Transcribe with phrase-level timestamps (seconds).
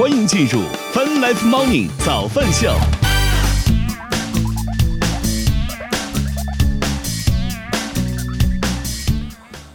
[0.00, 0.62] 欢迎进入
[0.94, 2.72] Fun Life Morning 早饭秀。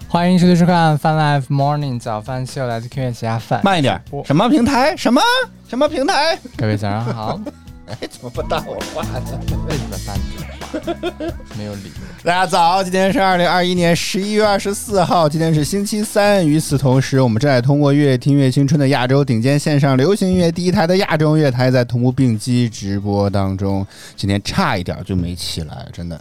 [0.07, 3.61] 欢迎收听收看《Fun Life Morning 早饭秀》，来自 Q 月旗下饭。
[3.63, 4.97] 慢一点，什么平台？
[4.97, 5.21] 什么
[5.69, 6.39] 什么平台？
[6.57, 7.39] 各位早上好。
[7.85, 9.21] 哎，怎么不搭我话呢？
[9.69, 10.35] 为什么搭你话？
[11.57, 12.05] 没有理由。
[12.23, 16.48] 大家早，今天是二零二一年十一月二十四号，今天是星期三。
[16.48, 23.85] 与此同时，我们正在通过“乐听乐青春”的亚洲顶尖线上流行音乐第一台的亚洲乐台，在同步并机直播当中。
[24.15, 26.20] 今天差一点就没起来，真的，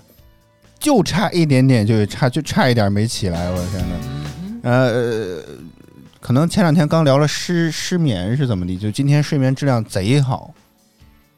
[0.78, 3.50] 就差一点点，就差就差一点没起来。
[3.50, 3.96] 我的天呐，
[4.62, 5.42] 呃，
[6.20, 10.52] 可能前两天刚聊了失失眠是怎么的，就今天睡眠质量贼好，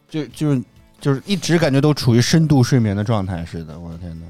[0.09, 0.62] 就就是
[1.00, 3.78] 就是一直感觉都处于深度睡眠的状态似的。
[3.78, 4.27] 我的天呐！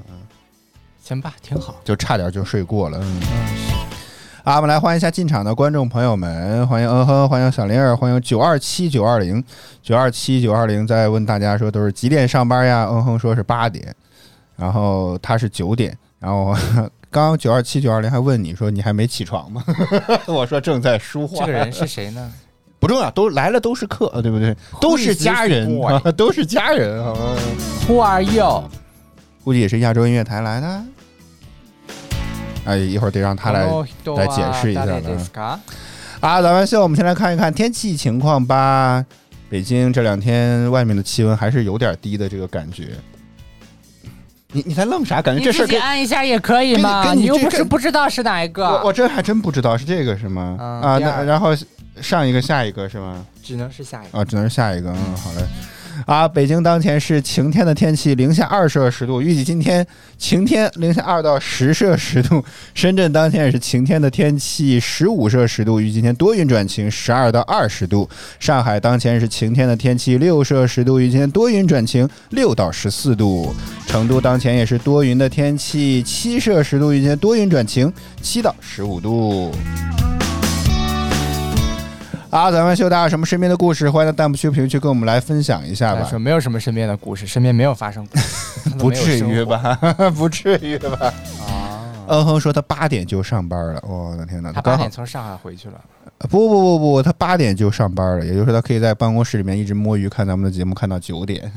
[1.03, 2.99] 行吧，挺好，就差点就睡过了。
[3.01, 3.21] 嗯，
[4.43, 9.41] 啊，我们来欢迎一下进场的观众朋友们，欢迎嗯哼，欢迎小玲儿，欢迎九二七九二零
[9.81, 12.85] 九二七九二零，在问大家说都是几点上班呀？
[12.91, 13.95] 嗯哼，说是八点，
[14.57, 16.53] 然后他是九点，然后
[17.09, 19.63] 刚刚九二七九二零还问你说你还没起床吗？
[20.27, 21.45] 我说正在梳化。
[21.45, 22.33] 这个人是谁呢？
[22.79, 24.55] 不重要，都来了都是客，对不对？
[24.79, 25.79] 都是家人，
[26.15, 27.03] 都是家人。
[27.03, 27.35] 好吗
[27.87, 28.63] Who are you？
[29.43, 30.81] 估计也是亚洲音乐台来的。
[32.65, 33.65] 哎，一会儿得让他来
[34.15, 35.01] 来解释一下了。
[36.19, 39.05] 啊，早安秀，我们先来看一看天气情况吧。
[39.49, 42.89] 北京这两天外面的气温还是有点低的，这个感觉。
[44.51, 45.21] 你你在愣啥？
[45.21, 47.13] 感觉这事儿按一下也可以吗？
[47.13, 48.65] 你又不是不知道是哪一个。
[48.65, 50.57] 我我这还真不知道是这个是吗？
[50.59, 51.51] 啊，那然后
[52.01, 53.25] 上一个下一个是吗？
[53.43, 54.91] 只能是下一个啊，只能是下一个。
[54.91, 55.41] 嗯，好嘞。
[56.05, 59.83] 啊，北京当前是晴天的天气，零下二摄氏度，预计今天
[60.15, 62.45] 晴天，零下二到十摄氏度。
[62.75, 68.07] 深圳当前也是晴天的天气，十五摄氏度，预计今天多云转晴，十二到二十度。
[68.39, 73.51] 上海当前是晴天的天气，六摄氏度，预计今天多云转晴，六到十四度。
[73.87, 77.91] 成都当前也是多云的天气，七摄氏度，预计今天多云转晴，
[78.21, 79.51] 七到十五度。
[82.29, 83.89] 好，咱们秀大家什么身边的故事？
[83.89, 86.03] 欢迎在弹幕区、评论区跟我们来分享一下吧。
[86.03, 88.21] 说没有什么身边的故事，身边没有发生过，
[88.77, 89.75] 不至于吧？
[90.15, 91.13] 不至于吧？
[91.47, 91.79] 啊！
[92.09, 94.51] 嗯哼，说他八点就上班了，我的天哪！
[94.51, 95.75] 他八点从上海回去了。
[96.29, 101.49] 不不不不，他八点就上班了，也就是说他可以在办公室里面一直摸鱼看咱们的节目，看到九点。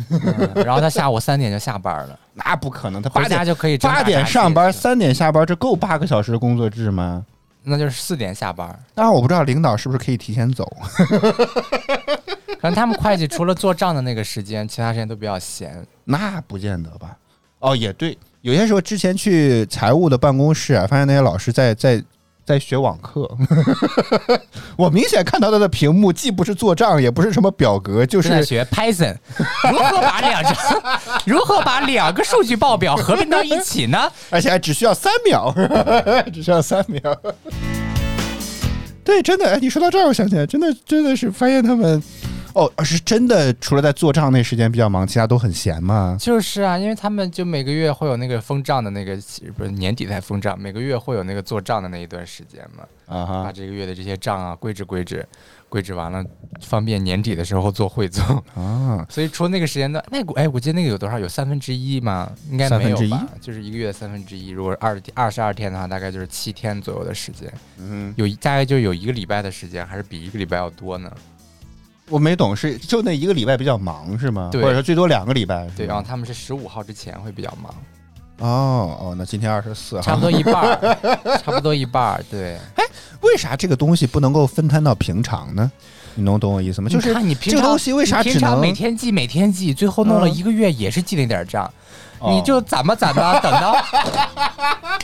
[0.55, 2.19] 然后他下午三点就下班了。
[2.35, 7.25] 那不可能，他八点就可以八点上班，三点下班，这够八个小时的工作制吗？
[7.63, 10.67] 那就是四点下班，当然我不知道领导是不是可以提前走。
[12.61, 15.87] 可能他们会计除了做账的那个时间，其他时间都比较闲。
[16.05, 17.17] 那不见得吧？
[17.61, 22.03] 哦，也对，有些时候之前去财务的办公室啊，发现那些老师在在。
[22.51, 23.31] 在学网课，
[24.77, 29.15] 我明显看到他的屏幕既不是做账，也不是什么表格，就是在学 Python，
[29.71, 30.53] 如何把两张，
[31.25, 34.11] 如何把两个数据报表合并到一起呢？
[34.31, 35.55] 而且还只需要三秒，
[36.35, 37.17] 只需要三秒。
[39.05, 42.03] 对，真的，哎，你说到这儿，我想起来，真的，真的是发现他们。
[42.55, 46.17] 哦，是真的，除了在做账那时间比较忙，其他都很闲吗？
[46.19, 49.17] 就是啊，因为他们就每个月会有那个封账的那个，
[49.57, 52.85] 不是年底才封账，每个月会有那个做账的那一段时间嘛。
[53.07, 55.27] 啊哈，把这个月的这些账啊归置归置，
[55.69, 56.25] 归置完了，
[56.61, 58.25] 方便年底的时候做汇总
[58.55, 59.05] 啊。
[59.11, 61.19] 所以除了那个时间段，那哎，我记得那个有多少？
[61.19, 62.31] 有三分之一吗？
[62.49, 63.27] 应该没有吧？
[63.41, 64.51] 就是一个月三分之一。
[64.51, 67.53] 如果二二十二天的话，大概就是七天左右的时间。
[67.79, 71.11] 嗯，有大概就有一个礼拜的时间，还是比一个礼拜要多呢。
[72.11, 74.51] 我没懂，是就那一个礼拜比较忙是吗？
[74.53, 75.67] 对，或者说最多两个礼拜？
[75.77, 77.73] 对，然后他们是十五号之前会比较忙。
[78.39, 80.99] 哦哦，那今天二十四号，差不多一半儿，
[81.45, 82.25] 差不多一半儿。
[82.31, 82.85] 对，哎，
[83.21, 85.71] 为啥这个东西不能够分摊到平常呢？
[86.15, 86.89] 你能懂我意思吗？
[86.89, 91.71] 就是你平常东西为啥只能每天记每天记，最后弄了一个月也是记那点账？
[92.23, 93.75] 你就攒吧攒吧等到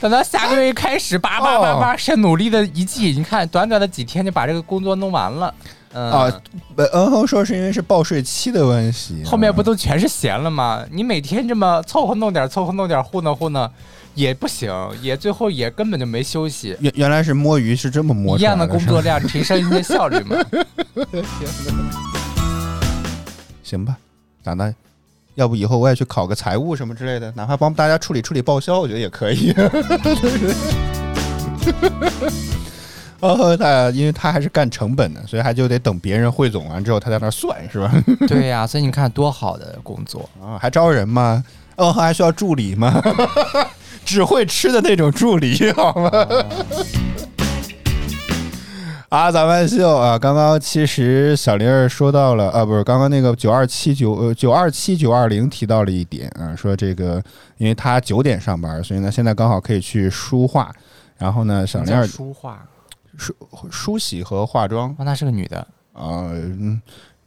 [0.00, 5.54] 等到下个月一开始，叭叭叭叭，是努力的一记，你看短短的几天就把这个工作弄完了。
[5.96, 6.30] 啊，
[6.76, 10.84] 嗯哼，说是因为是报税期的问题，后面不都全是闲了吗？
[10.90, 13.68] 你每天这么凑合弄点，凑合弄点，糊弄糊弄
[14.14, 14.70] 也不行，
[15.00, 16.76] 也最后也根本就没休息。
[16.80, 20.36] 原原来是摸鱼是这么摸，一样的工作量提升一些效率嘛。
[23.64, 23.96] 行吧，
[24.42, 24.74] 咋的？
[25.34, 29.52] 要不以后我也去考个财务什么之类的，哪怕帮大家处理处理报销，我觉得也可以。
[33.34, 37.92] 哦，他因为他还是干成本的，所以他就得等别人汇总完之后，他在那算，是吧？
[38.28, 40.58] 对呀，所以你看多好的工作啊！
[40.62, 41.44] 还招人吗？
[41.76, 43.02] 哦，还需要助理吗？
[44.04, 46.10] 只会吃的那种助理，好吗？
[49.08, 50.18] 啊，咱们秀啊！
[50.18, 57.22] 刚刚其实小玲儿说到了啊，不是刚刚那个九二七九呃九二七九二零提到了一点啊，说这个
[57.56, 60.70] 因为他九点上班，所以呢现在刚好可以去书画。
[61.18, 62.62] 然后呢，小玲儿梳化、
[63.16, 63.34] 梳
[63.70, 64.90] 梳洗和化妆。
[64.98, 66.30] 哦，那是个女的啊。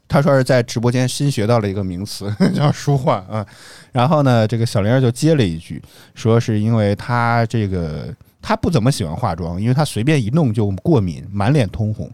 [0.08, 3.46] 她说是在直播间新学到了一个名词 叫梳化啊。
[3.92, 5.82] 然后呢，这个小玲儿就接了一句，
[6.16, 8.14] 说是因为她这个。
[8.42, 12.10] 她不怎么喜欢化妆，因为她随便一弄就过敏，满脸通红，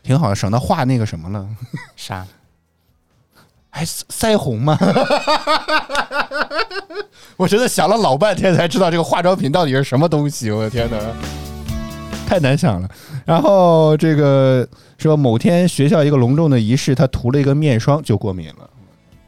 [0.00, 1.44] 挺好的，省得画那个什么了。
[1.96, 2.24] 啥？
[3.68, 4.78] 还腮红吗？
[7.36, 10.52] 我真的想了老半天才知道这个化妆品到底是什么东西。
[10.52, 10.96] 我的天哪，
[12.28, 12.88] 太难想了。
[13.24, 14.66] 然后这个
[14.98, 18.68] 说某天学校一个隆重的仪式，他涂了一个面霜就过敏了。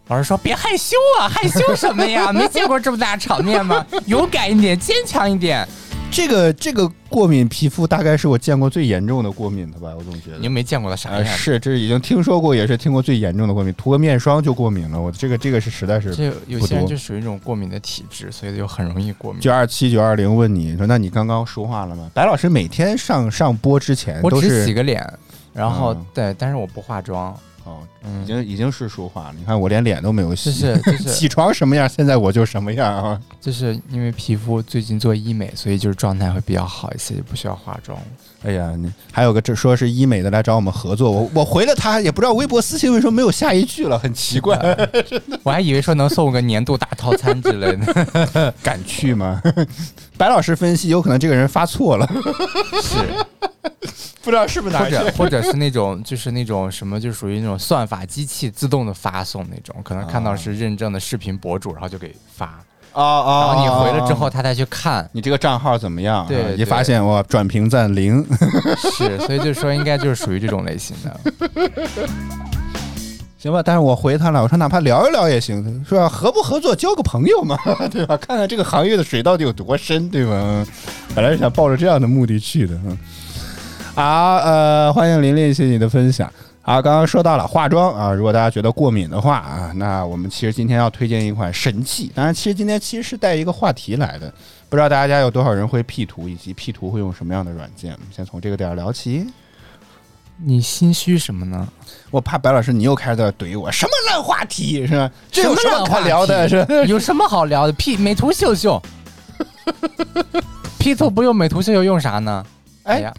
[0.08, 2.32] 老师说：“别害羞啊，害羞什么呀？
[2.32, 3.84] 没见过这么大场面吗？
[4.06, 5.66] 勇敢一点，坚强一点。”
[6.10, 10.38] 这个这个过敏皮肤大概是我见过最严重的过敏的吧，我总觉得。
[10.38, 11.24] 您没见过的啥样？
[11.24, 15.00] 是，这是已经听说过，也是听过最严重的过敏，涂个面霜就过敏了。
[15.00, 16.14] 我这个这个是实在是。
[16.14, 19.40] 这有些人就属于一种过敏的体质，所以就很容易过敏。
[19.40, 22.10] 九二七九二零问你说，那你刚刚说话了吗？
[22.12, 25.06] 白老师每天上上播之前，我只洗个脸，
[25.52, 27.38] 然后对，但是我不化妆。
[27.68, 27.86] 哦，
[28.22, 29.34] 已经已经是说话了。
[29.38, 33.20] 你看我连脸都没有洗，是就是 起床什么样，现在我就什么样啊。
[33.40, 37.98] 就是因为皮肤最近做医美，所以就是状态会比较好一些，就不需要化妆。
[38.44, 44.56] 哎呀，你还有个这说是医美的来找我们合作，我我回了他也不知道微博私信为什么没有下一句了，很奇怪。
[45.42, 49.42] 我还以为说能送我个年度大套餐之类的， 敢去吗？
[50.16, 52.06] 白老师分析，有可能这个人发错了。
[52.82, 52.96] 是。
[54.22, 62.60] 不知道是不是或者或者是那种就是那种什么就属于那种算法机器自动的发送那种，可能看到是认证的视频博主，然后就给发
[62.92, 68.24] 啊啊，然后你回了之后，他再去看你这个账号怎么样，对，一发现哇转评赞零，
[68.96, 71.20] 是，所以就说应该就是属于这种类型的，
[73.38, 73.62] 行吧？
[73.64, 76.08] 但是我回他了，我说哪怕聊一聊也行，是吧？
[76.08, 77.56] 合不合作交个朋友嘛，
[77.90, 78.16] 对吧？
[78.16, 80.66] 看看这个行业的水到底有多深，对吧？
[81.14, 82.98] 本来是想抱着这样的目的去的，嗯。
[83.94, 86.30] 好，呃，欢迎琳琳，谢谢你的分享。
[86.68, 92.12] 好，刚刚说到了化妆啊，如果大家觉得过敏的话啊，那我们其实今天要推荐一款神器。
[92.14, 94.30] 当然，其实今天其实是带一个话题来的，
[94.68, 97.96] 不知道大家家有多少人会 P 图，以及 P 图会用什么样的软件？
[98.14, 99.26] 先从这个点聊起。
[100.36, 101.66] 你心虚什么呢？
[102.10, 105.10] 我怕白老师你又开始在怼我，什么烂话题是吧？
[105.32, 106.46] 这有什么可聊的？
[106.46, 108.78] 是有什么好聊的？P 美图秀秀
[110.78, 112.44] ，P 图不用美图秀秀用啥呢？
[112.84, 113.10] 哎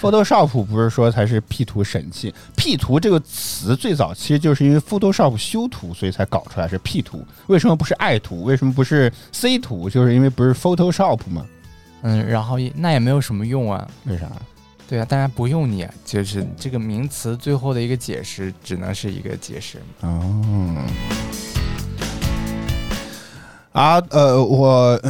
[0.00, 7.24] ，Photoshop，Photoshop 不是说才是 P 图神器？P 图这个词最早其实就是因为 Photoshop 修图，所以才搞出来是 P 图。
[7.46, 8.44] 为什么不是爱图？
[8.44, 9.88] 为什么不是 C 图？
[9.90, 11.44] 就是因为不是 Photoshop 吗？
[12.02, 13.88] 嗯，然后那也没有什么用啊？
[14.04, 14.26] 为啥？
[14.88, 19.82] 对啊，当然不用你，就是这个名词最后的一个解释，只能是一个解释。
[20.00, 20.84] 哦。
[23.72, 25.00] 啊，呃，我。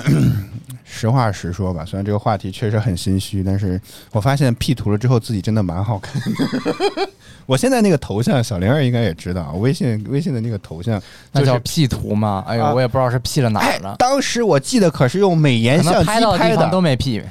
[0.91, 3.79] 实话实说吧，虽然这个话题确实很心虚，但是
[4.11, 7.09] 我发现 P 图了之后自己真的蛮好看的。
[7.45, 11.01] 我现在那个头像，小玲儿应该也知道，微信微信的那个头像，
[11.33, 12.43] 那叫 P 图吗？
[12.47, 13.97] 哎呦，我也不知道是 P 了哪儿了。
[13.99, 17.23] 当时我记得可是用美颜相机拍的，都没 P。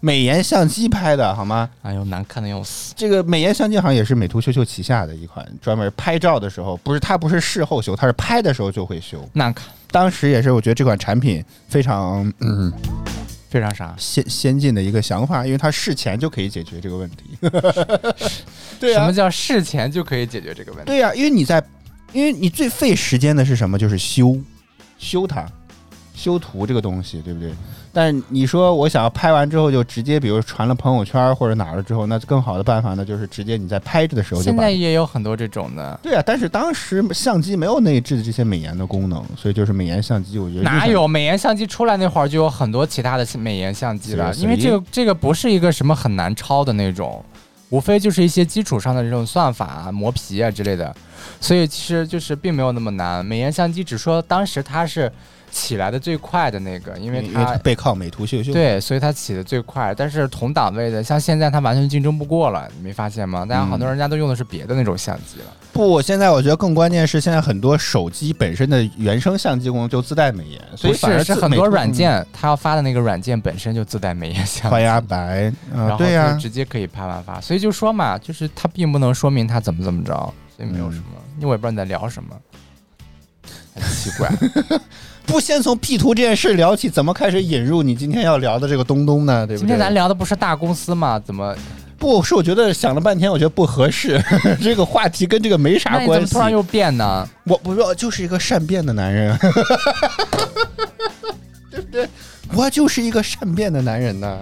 [0.00, 1.68] 美颜相机拍的好吗？
[1.82, 2.92] 哎呦，难看的要死！
[2.94, 9.26] 这个美颜相机好像也是美图秀秀旗下的一款，专门拍照的时候，不是它不是事后修，它是拍的时候就会修。
[9.32, 9.68] 难看。
[9.90, 12.70] 当时也是，我觉得这款产品非常嗯，
[13.48, 17.24] 非常啥先先进的一个想法，因为他事前就可以解决这个问题。
[18.78, 20.86] 对啊，什么叫事前就可以解决这个问题？
[20.86, 21.62] 对呀，因为你在，
[22.12, 23.78] 因为你最费时间的是什么？
[23.78, 24.38] 就是修
[24.98, 25.46] 修它，
[26.14, 27.52] 修图这个东西，对不对？
[27.96, 34.44] 但你说我想要拍完之后就直接，比如传了朋友圈或者哪儿了之后，那更好的办法呢，就是直接你在拍着的时候就。
[34.44, 35.98] 现在也有很多这种的。
[36.02, 47.24] 对啊，但是当时相机没有内置的这些美颜的功能，所以就是美颜相机，我觉得哪有美颜相机出来那会儿就有很多其他的美颜相机了，因为这个这个不是一个什么很难抄的那种，
[47.70, 50.94] 无非就是一些基础上的这种算法啊磨皮啊之类的，
[51.40, 53.24] 所以其实就是并没有那么难。
[53.24, 55.10] 美颜相机只说当时它是。
[55.56, 59.94] 起来的最快的那个，因为它背靠美图秀秀，对，所以它起的最快。
[59.94, 63.46] 但是同档位的，像现在它完全竞争不过了，你没发现吗？
[63.46, 65.46] 大家好多人家都用的是别的那种相机了。
[65.72, 77.40] 不，现在我觉得更关键是，现在很多手机本身的原生相机功能就自带美颜，所以是是很多软件它要发的那个软件本身就自带美颜相机，花压白，然后就直接可以拍完发。
[77.40, 80.12] 所以就说嘛，就是它并不能说明它怎么怎么着，
[80.54, 81.04] 所以没有什么。
[81.38, 82.34] 因为我也不知道你在聊什么，
[83.74, 84.30] 很奇怪。
[85.26, 89.46] 不先从 P 图这件事聊起，怎么开始引入你今天要聊的这个东东呢？
[89.46, 89.66] 对不对？
[89.66, 91.18] 今天咱聊的不是大公司吗？
[91.18, 91.54] 怎么
[91.98, 94.22] 不是，我觉得想了半天，我觉得不合适。
[94.62, 96.32] 这个话题跟这个没啥关系。
[96.32, 97.28] 突然又变呢？
[97.44, 99.36] 我不要，就是一个善变的男人，
[101.70, 102.08] 对不对？
[102.54, 104.38] 我就是一个善变的男人呢。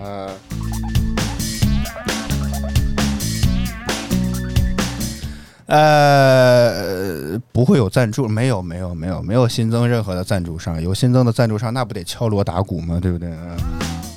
[5.66, 7.03] 呃，
[7.52, 10.80] 不会有赞助，没有，没有，没有，没有新增任何的赞助商。
[10.82, 12.98] 有新增的赞助商，那不得敲锣打鼓吗？
[13.00, 13.32] 对不对？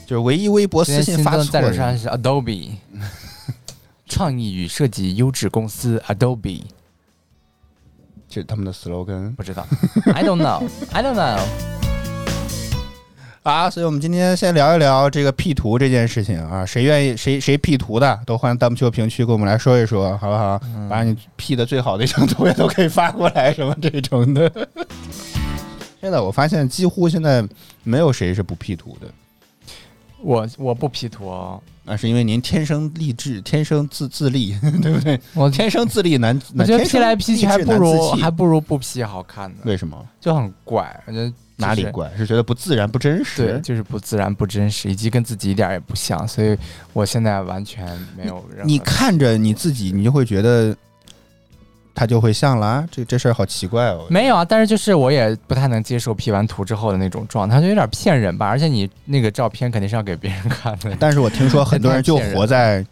[0.05, 1.43] 就是唯一微博私信发的。
[1.45, 2.71] 赞助商是 Adobe，
[4.05, 6.63] 创意与设计优质公司 Adobe，
[8.29, 9.35] 这是他们的 slogan。
[9.35, 9.67] 不知道
[10.13, 11.76] ，I don't know，I don't know。
[13.47, 20.59] 啊，所以我们今天先聊一聊这个 P 图这件事情啊，谁愿意谁谁 P 图的，都欢迎弹幕区评区跟我们来说一说，好不好？
[20.89, 24.51] 把你 P 的最好的一张图也都可以发过来，什么这种的。
[26.01, 27.41] 现在我发现几乎现在
[27.85, 29.07] 没有谁是不 P 图的。
[30.19, 35.17] 我我不 P 图哦，那是因为您天生丽质，天生自自立， 对不对？
[35.33, 39.59] 我天生自立难，我觉得 P 来 P 去还不如还不如不 P 好看呢。
[39.63, 40.05] 为什么？
[40.19, 41.31] 就很怪，我觉得。
[41.57, 42.09] 哪里怪？
[42.15, 43.45] 是觉得不自然、不真实？
[43.45, 46.55] 对，就是不自然、不真实，以及跟自己一点也不像，所以
[46.93, 47.85] 我现在完全
[48.15, 48.43] 没有。
[48.63, 50.75] 你看着你自己，你就会觉得
[51.95, 52.85] 他就会像了。
[52.91, 54.05] 这这事儿好奇怪哦。
[54.07, 58.45] 没有啊，但是就是我也不太能接受 P 完图之后的那种状态，就有点骗人吧。
[58.47, 60.95] 而且你那个照片肯定是要给别人看的。
[60.99, 62.85] 但是我听说 很多人就活在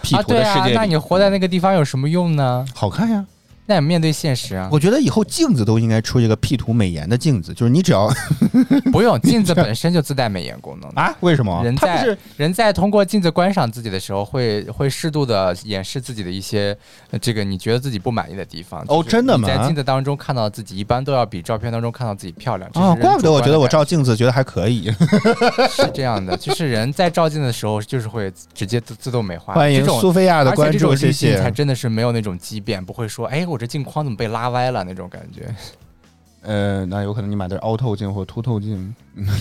[0.00, 0.74] P 图的世界里。
[0.74, 2.64] 那你活在那个地方有什么用呢？
[2.72, 3.24] 好看呀。
[3.66, 4.68] 那也面对现实啊！
[4.72, 8.12] 我觉得以后镜子都应该出一个 P 图美颜的镜子，就是你只要
[8.92, 11.14] 不用 镜子本身就自带美颜功能啊？
[11.20, 11.62] 为什么？
[11.62, 16.76] 人在人在通过镜子观赏自己的时候，会会适度的掩饰自己的一些
[17.20, 18.84] 这个你觉得自己不满意的地方。
[18.88, 19.46] 哦，真的吗？
[19.46, 22.68] 在镜子当中看到自己，一般都要比照片当中看到自己漂亮。
[22.74, 24.90] 啊，怪不得我觉得我照镜子觉得还可以。
[25.70, 29.54] 是这样的，就是人在照镜子的时候，就是会直接自自动美化。
[29.54, 31.40] 欢迎苏菲亚的关注，谢谢。
[31.40, 34.48] 才真的是没有那种畸变，不会说，哎，我这镜框怎么被拉。
[34.52, 35.54] 歪了那种感觉，
[36.42, 38.94] 呃，那有可能你买的是凹透镜或凸透镜。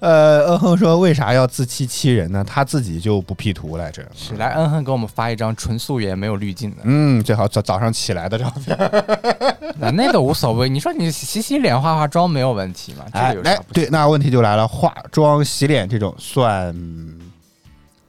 [0.00, 2.42] 呃，嗯哼说为啥要自欺欺人呢？
[2.42, 4.04] 他自己就不 P 图来着。
[4.16, 6.78] 是来，嗯哼给我们发一张纯素颜没有滤镜的。
[6.82, 8.76] 嗯，最好早早上起来的照片。
[9.78, 13.04] 那那个无所谓，你说你洗洗脸、化化妆没有问题吗？
[13.12, 16.74] 哎，来，对，那问题就来了，化妆、洗脸这种算。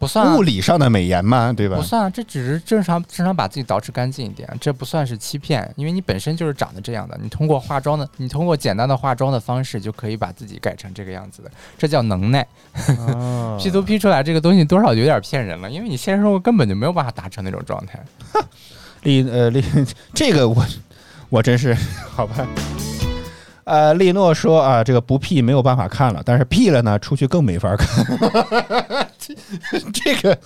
[0.03, 1.51] 不算物理上的美颜吗？
[1.51, 1.77] 对吧？
[1.77, 7.17] 不算，这只是正常正常把自己捯饬干净一点，这不算是欺骗，因为你本身就是长得这样的。
[7.21, 12.45] 你通过化妆的，你通过简单的化妆的方式就可以把自己改成这个样子的，这叫能耐。
[13.57, 17.99] P 图 P 出来这个东西多少有点骗人了，因为你现实生活根本就没有办法达成那种状态。
[19.03, 19.63] 丽呃丽，
[20.13, 20.65] 这个我
[21.29, 21.75] 我真是
[22.09, 22.45] 好吧。
[23.65, 29.07] 呃，利诺说啊，这个不 P 没有办法看了，但是 P 了呢，出去更没法看。
[29.93, 30.37] 这个，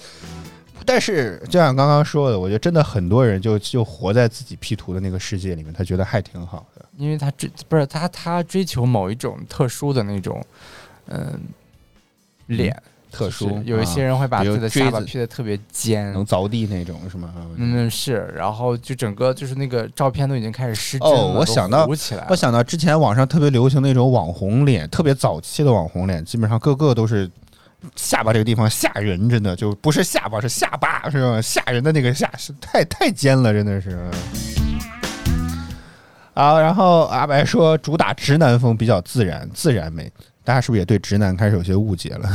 [0.86, 10.44] 但是就像刚刚说的，我觉得真的很多人就就活在自己 P 图的那个世界里面，他觉得还挺好的，因为他追不是他他追求某一种特殊的那种
[11.08, 11.40] 嗯
[12.48, 12.82] 脸。
[13.10, 17.34] 特殊，有一些人会把自己的下巴 P 的特别尖，能凿地那种，是吗？
[17.56, 18.32] 嗯，是。
[18.36, 21.88] 然后就整个就是那个照片都已经开始失真了，我想到，
[22.30, 27.28] 我想到之前网上特别流行那种网红脸，特别早期的网红脸，基本上个个都是
[27.96, 31.42] 下巴这个地方吓人，真的就不是下巴，是下巴，是吧？
[31.42, 34.00] 吓人的那个下是太太尖了，真的是。
[36.34, 40.12] 好，然后阿白说主打直男风比较自然，自然美。
[40.44, 42.30] 大家是不是也对直男开始有些误解了？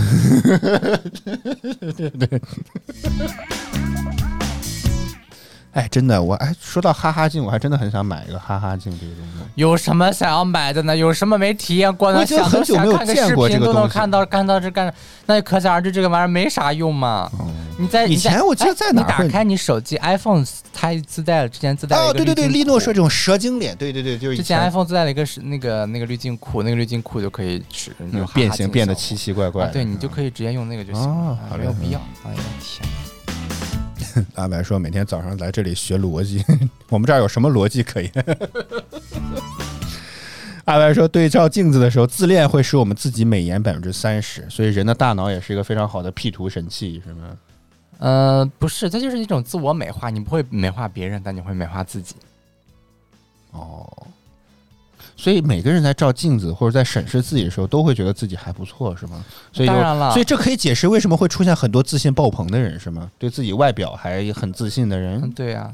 [1.97, 2.43] 对对。
[5.73, 9.45] 哎，真的，我哎，说到哈哈镜，我还真的很想买一个哈哈镜这个东西。
[9.55, 10.95] 有什么想要买的呢？
[10.95, 12.25] 有什么没体验过呢？
[12.27, 14.93] 想很久没有见过这个都能看到看到这干，
[15.25, 17.31] 那就可想而知这个玩意儿没啥用嘛。
[17.79, 19.01] 你在以前我记得在哪？
[19.01, 27.91] 你打开你手机 iPhone，它自带了之前自带哦，对对对，利诺说这种蛇精脸，对对对，就是之前 iPhone 自带了一个是那个那个滤镜库，那个滤镜库就可以使
[28.35, 29.67] 变形变得奇奇怪怪。
[29.69, 32.01] 对你就可以直接用那个就行了，没有必要。
[32.27, 32.87] 哎呀天。
[34.37, 36.45] 阿白说：“每天早上来这里学逻辑，
[36.89, 38.11] 我们这儿有什么逻辑可言？”
[40.67, 47.37] 阿白说：“对照镜子的时候，自恋会使我们自己美颜百分之三十，所以人的大脑也是一个非常好的 P 图神器，是吗？”
[47.99, 52.17] 呃，不是，它就是一种自我美化，你不会美化别人，但你会美化自己。
[53.53, 54.07] 哦。
[55.23, 59.25] 所以每个人在照镜子或者在审视自己的时候，都会觉得自己还不错，是吗？
[59.53, 63.09] 所以当然了，所以这可以解释为什么会出现很多自信爆棚的人，是吗？
[63.21, 65.73] 对自己外表还很自信的人，对呀，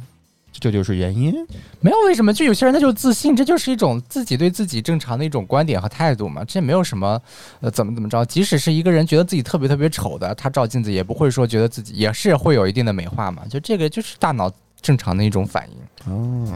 [0.52, 1.32] 这就是原因？
[1.80, 6.44] 没有为什么，就有些人他就自信，这就是一种自己对自己正常的一种观点和态度嘛。
[6.44, 7.18] 这没有什么
[7.60, 13.44] 呃怎么怎么着，即使是一个人觉得自己特别特别丑的，他照镜子也不会说觉得自己也是会有一定的美化嘛。
[13.48, 14.52] 就这个就是大脑
[14.82, 16.12] 正常的一种反应。
[16.12, 16.52] 哦。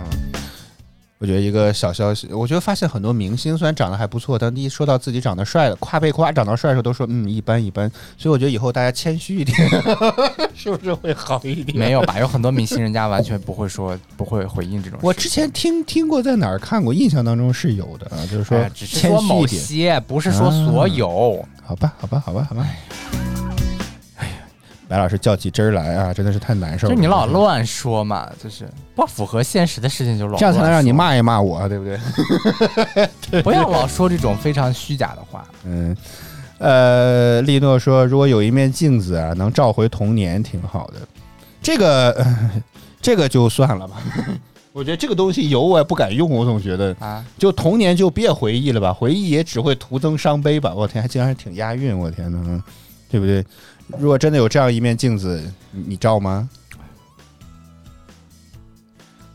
[1.23, 7.89] 我觉得一个小消息，我觉得发现很多明星虽然长得还不错，但一说到自己长得帅的，夸被夸长得帅的时候，都说嗯一般一般。
[8.19, 9.57] 所以我觉得以后大家谦虚一点，
[10.53, 11.79] 是不是会好一点？
[11.79, 12.19] 没有吧？
[12.19, 14.99] 有很多明星人家完全不会说，不会回应这种。
[15.01, 21.47] 我之前听听过，在哪儿看过，印象当中是有的啊，就是说只是说某些，不是说所有。
[21.63, 22.67] 好吧，好吧，好吧，好吧。
[24.93, 26.95] 白老师较起真儿来啊，真的是太难受了。
[26.95, 31.85] 就你老乱说嘛，就是不符合现实的事情就老这样才能让你骂一骂我，对不
[33.33, 33.41] 对？
[33.41, 35.47] 不要老说这种非常虚假的话。
[35.65, 35.97] 嗯，
[36.59, 40.97] 呃，利诺说，如果有一面镜子啊，能召回童年，挺好的。
[41.63, 42.27] 这个，
[43.01, 43.97] 这个就算了吧。
[44.75, 50.75] 我觉得这个东西有我也不敢用，我总觉得啊，就童年就别回忆了吧，回忆也只会徒增伤悲吧。
[50.75, 52.63] 我天，还竟然还挺押韵，我天呐，
[53.11, 53.43] 对不对？
[53.99, 56.49] 如果真的有这样一面镜子，你照吗？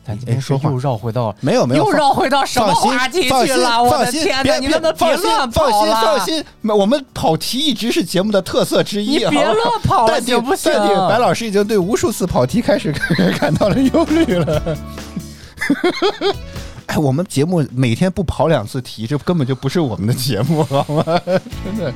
[0.05, 3.83] 咱今天说又绕回到没有没有，又绕回到什么话题去了？
[3.83, 4.57] 我的天哪！
[4.57, 5.71] 你不能别乱跑了？
[5.71, 6.45] 放心放心，
[6.79, 9.17] 我们跑题一直是节目的特色之一。
[9.17, 10.71] 你别乱跑了行不行？
[11.09, 12.93] 白老师已经对无数次跑题开始
[13.37, 14.77] 感到了忧虑了。
[16.87, 21.03] 哎，我们节目每天不跑两次题，这根本就不是我们的节目，好吗？
[21.65, 21.93] 真的。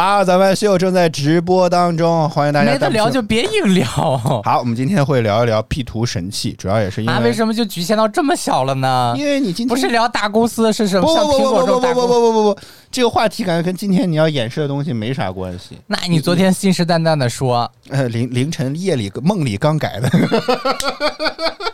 [0.00, 2.72] 啊，咱们秀正在直播当中，欢迎大家。
[2.72, 3.84] 没得聊就别硬聊。
[4.42, 9.12] 好，我们今天会聊一聊 P 图神器，主要也是因为、啊、为什么就局限到这么小了呢？
[9.14, 11.06] 因为你今天不是聊大公司是什么？
[11.06, 12.58] 不不不不不不不不不不，
[12.90, 15.76] 这个话题感觉跟今天你要演示的东西没啥关系。
[15.86, 20.10] 那你昨天信誓旦旦的说，呃，凌凌晨夜里梦里刚改的。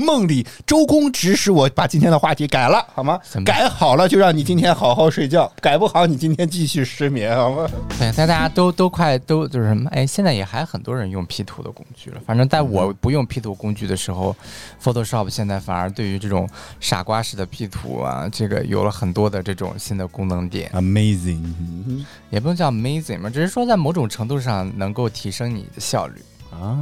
[0.00, 3.20] 梦里周公指使我把今天的话题改了，好吗？
[3.44, 7.68] 改好了就让你今天好好睡觉，改不好你今天继续失眠，好吗？
[7.98, 9.88] 对，在大家都都快都就是什么？
[9.90, 12.20] 哎，现在也还很多人用 P 图的工具了。
[12.26, 14.34] 反正在我不用 P 图工具的时候
[14.82, 16.48] ，Photoshop 现在反而对于这种
[16.80, 20.70] 傻瓜式的 P 图啊，这个有了很多的这种新的功能点。
[20.72, 26.78] Amazing，也不能叫 Amazing 嘛，只是说在某种程度上能够提升你的效率啊。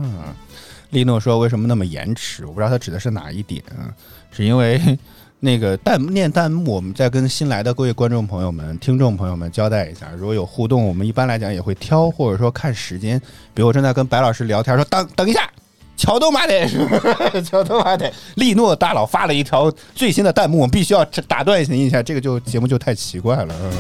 [0.91, 2.47] 利诺说：“为什么那么延迟？
[2.47, 3.93] 我不知道他指的是哪一点啊？
[4.31, 4.81] 是因为
[5.41, 10.11] 那个弹念弹幕，我们在跟新来的各位观众朋友们、听众朋友们交代一下。
[10.17, 13.21] 如果有互动，我们一般来讲也会挑，或者说看时间。
[13.53, 15.49] 比如我正在跟白老师聊天，说等等一下，
[15.97, 16.67] 桥东马得，
[17.45, 18.11] 桥东马得。
[18.37, 23.55] 利诺大佬发了一条最新的弹幕，我们必须要打断一下，这个就节目就太奇怪了。
[23.63, 23.73] 嗯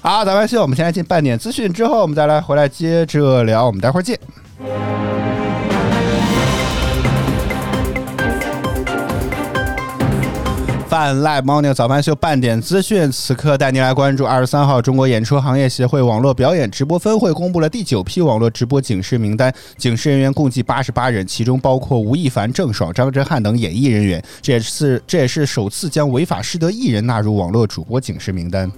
[0.00, 4.18] 好，咱们先我们先来进半点资讯，之后我们再来回来接着聊，我们待会儿见。”
[10.92, 28.70] 半赖猫牛早饭秀半点资讯，此刻带您来关注二十三号，中国演出行业协会网络表演直播分会公布了第九批网络直播警示名单，警示人员共计八十八人，其中包括吴亦凡、郑爽、张哲瀚等演艺人员，这也是这也是首次将违法失德艺人纳入网络主播警示名单。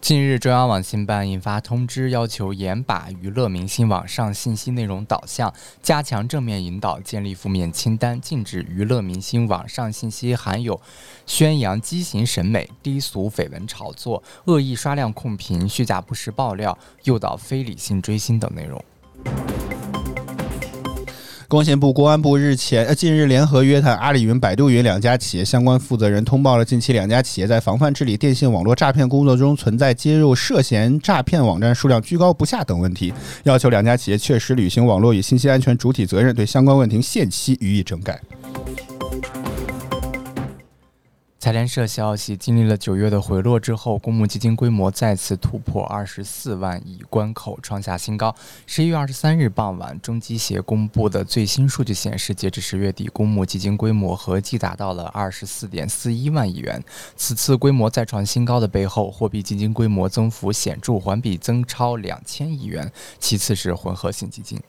[0.00, 10.80] 近日，中央网信办印发通知，要求严把娱乐明星网上信息内容导向，加强正面引导，建立负面清单，禁止娱乐明星网上信息含有
[11.26, 18.84] 宣扬畸形审美、低俗绯闻炒作、恶意刷量控评、虚假不实爆料、诱导非理性追星等内容。
[21.48, 38.20] 工信部、公安部日前呃近日联合约谈阿里云、百度云两家企业相关负责人，通报了近期两家企业在防范治理电信网络诈骗工作中存在接入涉嫌诈骗网站数量居高不下等问题，要求两家企业确实履行网络与信息安全主体责任，对相关问题限期予以整改。
[41.46, 48.34] 财联社消息，经历了九月的回落之后，公募基金规模再次突破二十四万亿关口，创下新高。
[48.66, 56.82] 十一月二十三日傍晚，中基协公布的最新数据显示，截至十月底，公募基金规模合计达到了二十四点四一万亿元。
[57.14, 62.90] 此次规模再创新高的背后，货币基金规模增幅显著，环比增超两千亿元。
[63.20, 64.60] 其次是混合型基金。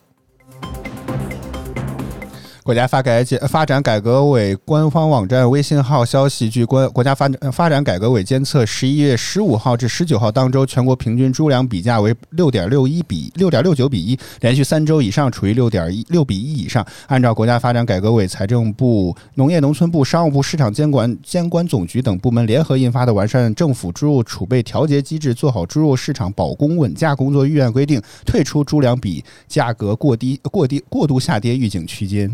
[2.68, 16.86] 国家发改发展改革委官方网站微信号消息，据国国家发展发展改革委监测，十一月十五号至十九号当周，全国平均猪粮比价为六点六一比六点六九比一，连续三周以上处于六点一六比一以上。
[17.08, 32.30] 按照国家发展改革委、财政部、农业农村部、商务部市场监管监管总局等部门联合印发的完善政府猪肉储备调节机制，做好猪肉市场保供稳价工作预案规定，退出猪粮比价格过低、过低、过度下跌预警区间。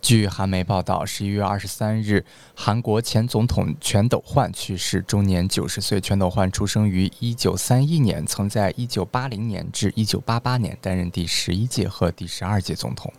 [0.00, 2.22] 据韩媒报道，十一月二十三日，
[2.54, 5.98] 韩国前总统全斗焕去世，终年九十岁。
[5.98, 13.10] 全斗焕出生于一九三一年，曾在一九八零年至一九八八年担任第十一届和第十二届总统。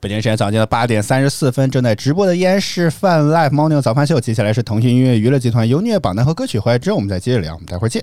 [0.00, 4.18] 北京时间早间的八点三十四分，正在直播的依然是泛 Live Morning 早饭秀。
[4.18, 7.52] 接下来是腾讯音乐娱乐集团优虐榜单和歌曲回来之后，我们再接着聊。
[7.52, 8.02] 我们待会儿见。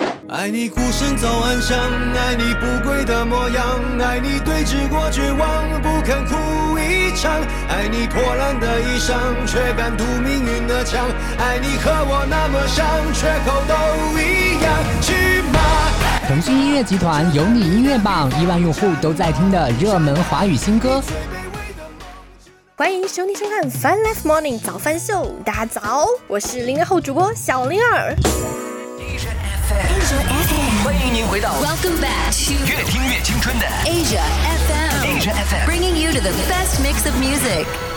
[0.31, 3.65] 爱你孤身走暗巷，爱你不跪的模样，
[3.99, 7.29] 爱你对峙过绝望，不肯哭一场，
[7.67, 9.11] 爱你破烂的衣裳，
[9.45, 11.05] 却敢堵命运的枪，
[11.37, 13.73] 爱你和我那么像，缺口都
[14.17, 14.73] 一样。
[15.01, 15.91] 去吧！
[16.29, 21.03] 腾讯音乐集团有你音乐榜，亿万用户都在听的热门华语新歌。
[22.77, 28.15] 欢迎兄弟收看《Fun Life Morning 早饭秀》，大家早，我是零零后主播小灵儿。
[29.70, 34.20] Asia FM，欢迎您回到 Welcome back to 越听越青春的 Asia
[34.68, 37.89] FM，Asia FM，bringing you to the best mix of music。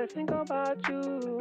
[0.00, 1.39] always think about you.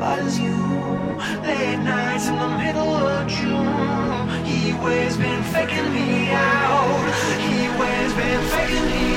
[0.00, 0.56] Is you.
[1.42, 4.44] Late nights in the middle of June.
[4.44, 7.14] He always been faking me out.
[7.40, 9.07] He always been faking me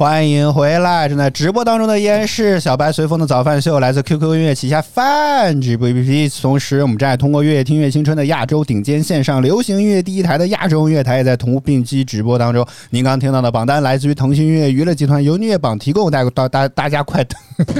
[0.00, 1.06] 欢迎回来！
[1.10, 6.40] 正在直播当中的依然是小白随风的早饭秀，来自 QQ 音乐旗下饭直播 APP。
[6.40, 12.66] 同时，我们正在通过月听乐青春的亚洲顶尖线上流行音乐第一台的亚洲音乐台，也在同步并机直播当中。
[12.88, 17.74] 您刚听到的榜单来自于腾讯音乐娱乐集团由音乐榜提供，大大大大家快呵呵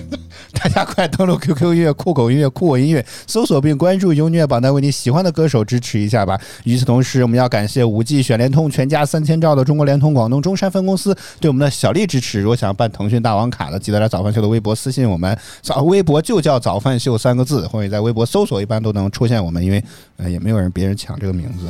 [0.62, 6.38] 大家快登录 QQ 音乐、酷狗音乐、酷我音乐，搜索并关注优虐榜单，为你喜欢的歌手支持一下吧。
[6.64, 12.40] 与此同时，我们要感谢五 G 选联通全家三千兆的中国联通广东中山分公司对我们的小力支持。
[12.42, 19.82] 如果想要办腾讯大王卡的，记得来早饭秀的微博私信我们，早微博就叫早饭秀三个字，或者在微博搜索，一般都能出现我们，因为
[20.18, 21.66] 呃也没有人别人抢这个名字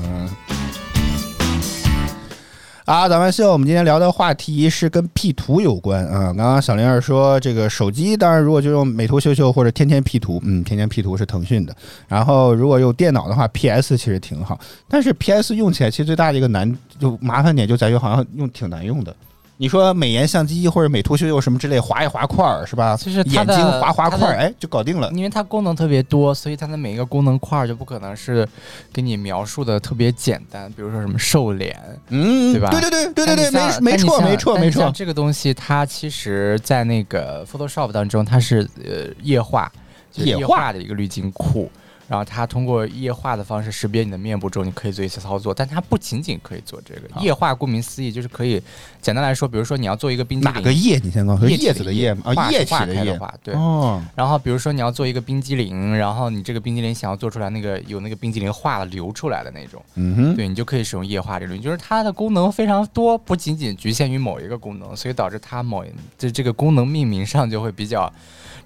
[2.91, 3.03] 啊。
[3.03, 6.33] 啊，早饭秀，我们今天聊的话题是跟 P 图有关啊。
[6.33, 11.73] 刚刚小玲儿说，这个手机当然如果就用美图秀秀或者天天 P 图，嗯，天天 P 图是腾讯的。
[12.09, 19.15] 然后如果用电脑的话，PS 其实挺好，但是 PS 用起来其实最大的一个难就麻烦点就在于好像用挺难用的。
[19.61, 22.97] 你说美颜相机或者美图秀秀什么之类，划一划块儿是吧？
[22.97, 25.11] 就是眼睛划划块儿，哎，就搞定了。
[25.11, 28.49] 因为它功能特别多，所以它的每一个功能块儿就不可能是
[28.91, 34.91] 给你描述的特别简单，比如说什么瘦脸，嗯，对吧对对对对对对，没没错没错没错像。
[34.95, 39.71] 这个东西它其实在那个 Photoshop 当中，它是呃液化，
[40.15, 41.71] 液化的一个滤镜库。
[42.11, 48.61] 然后它通过液化的方式识别你的面部之后，你可以做一些操作，但它不仅仅可以做这个液化，顾名思义就是可以
[49.01, 51.01] 简单来说，比如说你要做一个冰激凌，哪个液？
[51.05, 52.23] 你先告诉我，液体叶子的叶吗？
[52.25, 52.99] 啊，化液体化的叶。
[52.99, 53.55] 开的化，对。
[53.55, 65.85] 哦，然后比如说你要做一个冰激凌，然后你这个冰激凌想要做出来那个有那个冰激凌化了流出来的那种，嗯哼，对你就可以使用液化这种，就是它的功能非常多，不仅仅局限于某一个功能，所以导致它某
[66.19, 68.13] 这这个功能命名上就会比较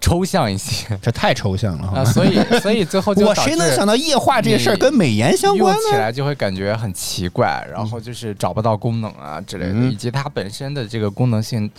[0.05, 0.99] 抽象一些。
[1.01, 5.81] 这太抽象了，好啊，所以所以最后就我谁能想到液化这些事儿跟美颜相关呢？
[5.91, 9.91] 起来就会感觉很奇怪，然后就是找不到功能啊之类的，嗯。
[9.91, 11.71] 以及它本身的这个功能性。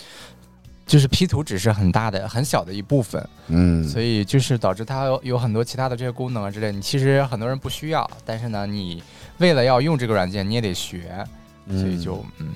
[0.86, 9.02] 就是 P 图只是很大的、很小的一部分，嗯，所以就是导致它有有很多其他的这些功能啊之类，你其实很多人不需要，但是呢，你
[9.38, 11.26] 为了要用这个软件，你也得学，
[11.70, 12.46] 所以就嗯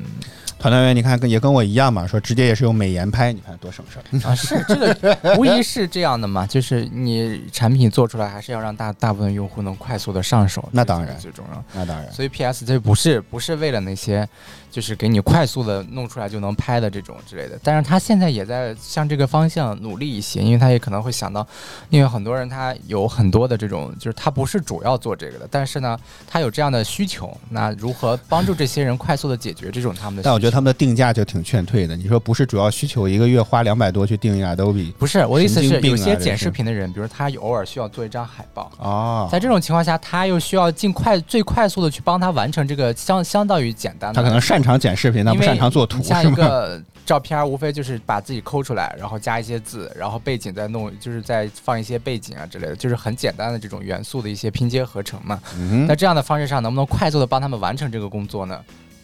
[0.60, 4.28] 团团圆，你看跟也跟我一样嘛，说直接也是用美颜拍，你看多省事儿。
[4.28, 11.64] 啊是这个 无疑是这样的嘛，就是你产品做出来还是要让大大部分用户能快速的上手，那当然最重要。
[11.72, 14.28] 那当然，所以 PS 这不是不是为了那些，
[14.70, 17.58] 就是给你快速的弄出来就能拍的这种之类的。
[17.64, 21.46] 但是他现在也在向这个方向努力一些，因为他也可能会想到，
[21.88, 30.24] 因为很多人他有很多的这种，就是他不是主要做这个的，但是呢，他有这样的需求，那如何帮助这些人快速的解决这种他们的需求？
[30.24, 31.96] 但我觉得他们的定价就挺劝退的。
[31.96, 46.28] 你说不是主要需求，一个月花两百多去订一个 Adobe 不是我的意思是，有些剪视频的人，比如他偶尔需要做一张海报，哦，在这种情况下，他又需要尽快最快速的去帮他完成这个相相当于简单的，他可能擅长剪视频，但不擅长做图，你像是？
[46.28, 55.40] 一个照片，无非就是把自己抠出来，然后加一些字，然后背景再弄，就是再放一些背景啊之类的，就是很简单的这种元素的一些拼接合成嘛。
[55.56, 58.60] 嗯在这样的方式上，能不能快速的帮他们完成这个工作呢？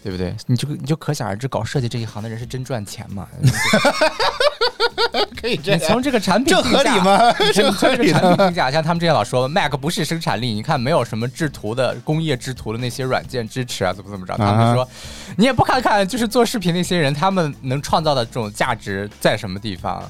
[0.07, 0.33] 对不对？
[0.45, 3.27] 你就你就可想而知，搞设计这一行的人是真赚钱嘛？
[5.41, 7.29] 可以这你从这个产品这合理吗？
[7.41, 8.35] 你这合理这个产品的吗？
[8.37, 14.33] 定价，像他们之前老说，Mac 不是生产力，你看没有什么制图的工业制图的那些软件支持啊，怎么怎么着？
[14.37, 14.87] 他们说，
[15.35, 20.09] 你也不看看，就是做视频那些人，他们能创造的这种价值在什么地方？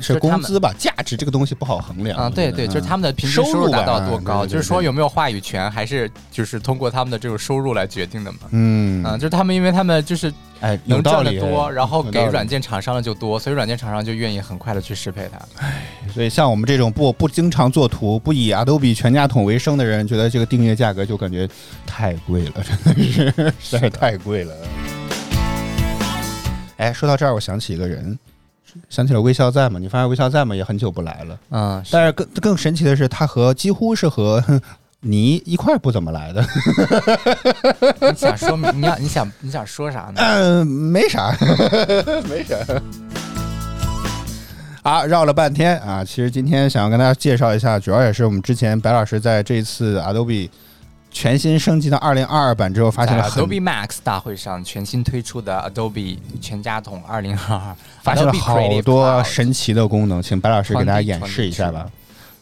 [0.00, 0.72] 是工资吧？
[0.78, 2.30] 价值这个东西不好衡量啊。
[2.30, 8.38] 对对，就是他们的平均收入达到多高，就是说有没有话语权，还是就是通过他们的这种收入来决定的嘛？
[8.50, 15.64] 嗯啊，就是他们，因为他们就是哎能赚的多，然后给软件厂商的就多，所以软件厂商就愿意很快的去适配它。
[15.64, 21.48] 哎，所以像我们这种不不经常做图、不以 Adobe 全家桶为生的人，觉得这个订阅价格就感觉
[21.86, 24.54] 太贵了，真的是实在太贵了。
[26.76, 28.18] 哎，说到这儿，我想起一个人。
[28.88, 29.78] 想起了微笑在嘛？
[29.78, 31.38] 你发现微笑在嘛也很久不来了。
[31.50, 34.42] 啊，但是更更神奇的是，他和几乎是和
[35.00, 36.44] 你一块不怎么来的。
[38.10, 38.70] 你想说明？
[38.80, 40.20] 你要你想你想说啥呢？
[40.20, 41.34] 嗯，没啥，
[42.28, 42.56] 没啥。
[44.82, 46.02] 啊，绕了半天啊！
[46.04, 50.48] 其实今天想要跟大家介绍一下，主要也是我们之前白老师在这一次 Adobe。
[51.10, 61.86] 全新升级到二零二二版之后，发现了 Adobe Max 大会上全新推出的 Adobe 全家桶二零二二，发现了好多神奇的功能，请白老师给大家演示一下吧。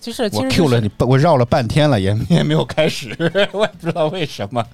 [0.00, 3.16] 就是我 Q 了你，我绕了半天了，也 也没有开始，
[3.52, 4.64] 我也不知道为什么。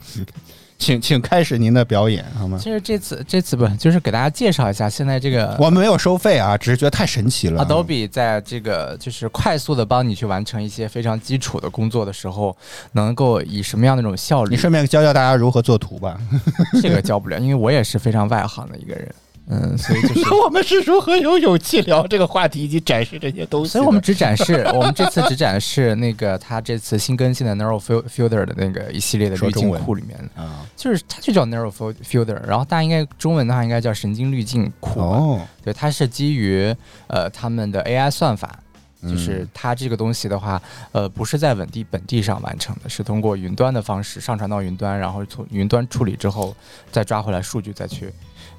[0.76, 2.58] 请请开始您的表演好吗？
[2.60, 7.64] 其实这次这次不就是给大家介绍一下现在这个我们没有收费啊，只是觉得太神奇了。
[7.64, 12.54] Adobe 在这个就是快速的帮你去完成一些非常基础的工作的时候，
[12.92, 14.50] 能够以什么样的一种效率？
[14.50, 16.18] 你顺便教教大家如何做图吧。
[16.82, 19.14] 这个教不了，因为我也是非常外行的一个人。
[19.46, 23.72] 嗯，所以就是 我们是如何有勇气聊这个话题以及展示这些东西？
[23.72, 35.40] 所以我们只展示， 我们这次只展示那个他这次新更新的 Narrow Filter 的那个一系列的滤镜库里面啊，就是它就叫 Narrow Filter，然后大家应该中文的话应该叫神经滤镜库哦。
[35.62, 36.74] 对，它是基于
[37.07, 38.59] 呃他们的 AI 算法，
[39.02, 40.61] 就是它这个东西的话，
[40.92, 46.57] 呃不是在本地本地上完成的，是通过云端的方式上传到云端，然后从云端处理之后
[46.90, 48.11] 再抓回来数据再去。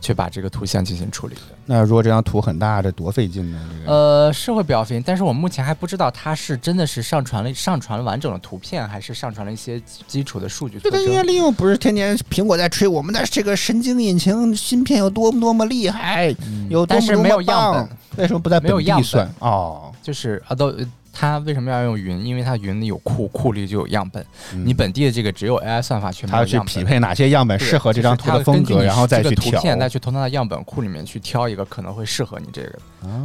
[0.06, 1.42] 去把这个图像进行处理的。
[1.66, 3.60] 那如果这张图很大，这多费劲呢？
[3.88, 10.80] 呃，是会比较费劲，但是我目前还不知道它是真的是上传了上传了完整的图片，还是上传了一些基础的数据。
[10.80, 16.36] 这个应该利用不是天天苹果在吹我们的这个神经引擎芯片有多么多么厉害，
[16.70, 19.28] 有但是没有样本，为什么不在没有样本？
[19.40, 20.72] 哦，就是啊都。
[21.18, 22.24] 它为什么要用云？
[22.26, 24.24] 因为它云里有库，库里就有样本。
[24.66, 32.80] 你本地的这个只有 AI 算法去，它要去匹配哪些样本适合这张图的风格，然后再去图片，再去从它的样本库里面去挑一个可能会适合你这个。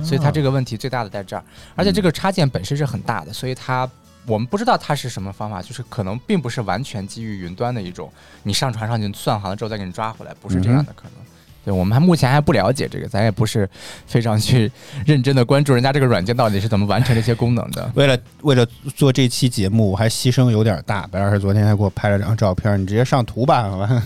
[0.04, 1.42] 所以它这个问题最大的在这儿，
[1.74, 3.90] 而且这个插件本身是很大的，所以它
[4.26, 8.12] 我们不知道它是什么方法，就是可能并不是完全基于云端的一种，
[8.44, 11.29] 你上传上去算好了之后再给你抓回来，不是这样的可能。
[11.64, 13.68] 对，我们还目前还不了解这个，咱也不是
[14.06, 14.70] 非常去
[15.04, 17.90] 认真的关注人家这个软件到底是怎么完成这些功能的。
[17.94, 21.06] 为了为了做这期节目，我还牺牲有点大。
[21.08, 24.02] 白老师昨天还给我拍了张照片，你直接上图吧，好吧？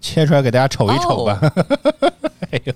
[0.00, 1.40] 切出来给大家瞅一瞅吧。
[2.50, 2.74] 哎呦，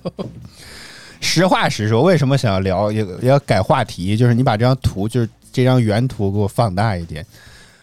[1.19, 4.17] 实话实说，为什么想要聊也要改话题？
[4.17, 7.25] 就是你把这张图，就是这张原图给我放大一点。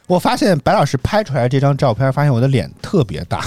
[0.08, 3.44] 我发现白老师拍出来这张照片，发现我的脸特别大，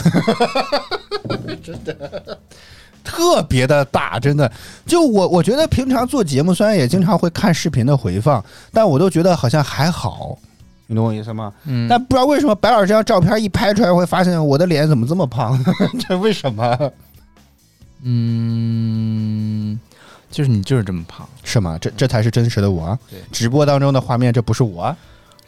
[1.63, 2.39] 真的
[3.03, 4.51] 特别的大，真的。
[4.85, 10.37] 就我我觉得平常做节目，虽然也经常会看视频的回放，但我都觉得好像还好，
[10.87, 11.51] 你懂我意思吗？
[11.65, 11.87] 嗯。
[11.89, 15.59] 但不知道为什么白老师这张照片一拍出来，会发现我的脸怎么这么胖？
[16.07, 16.91] 这为什么？
[18.03, 19.79] 嗯，
[20.31, 21.77] 就是你就是这么胖，是吗？
[21.79, 22.97] 这这才是真实的我。
[23.09, 24.95] 对，直播当中的画面，这不是我。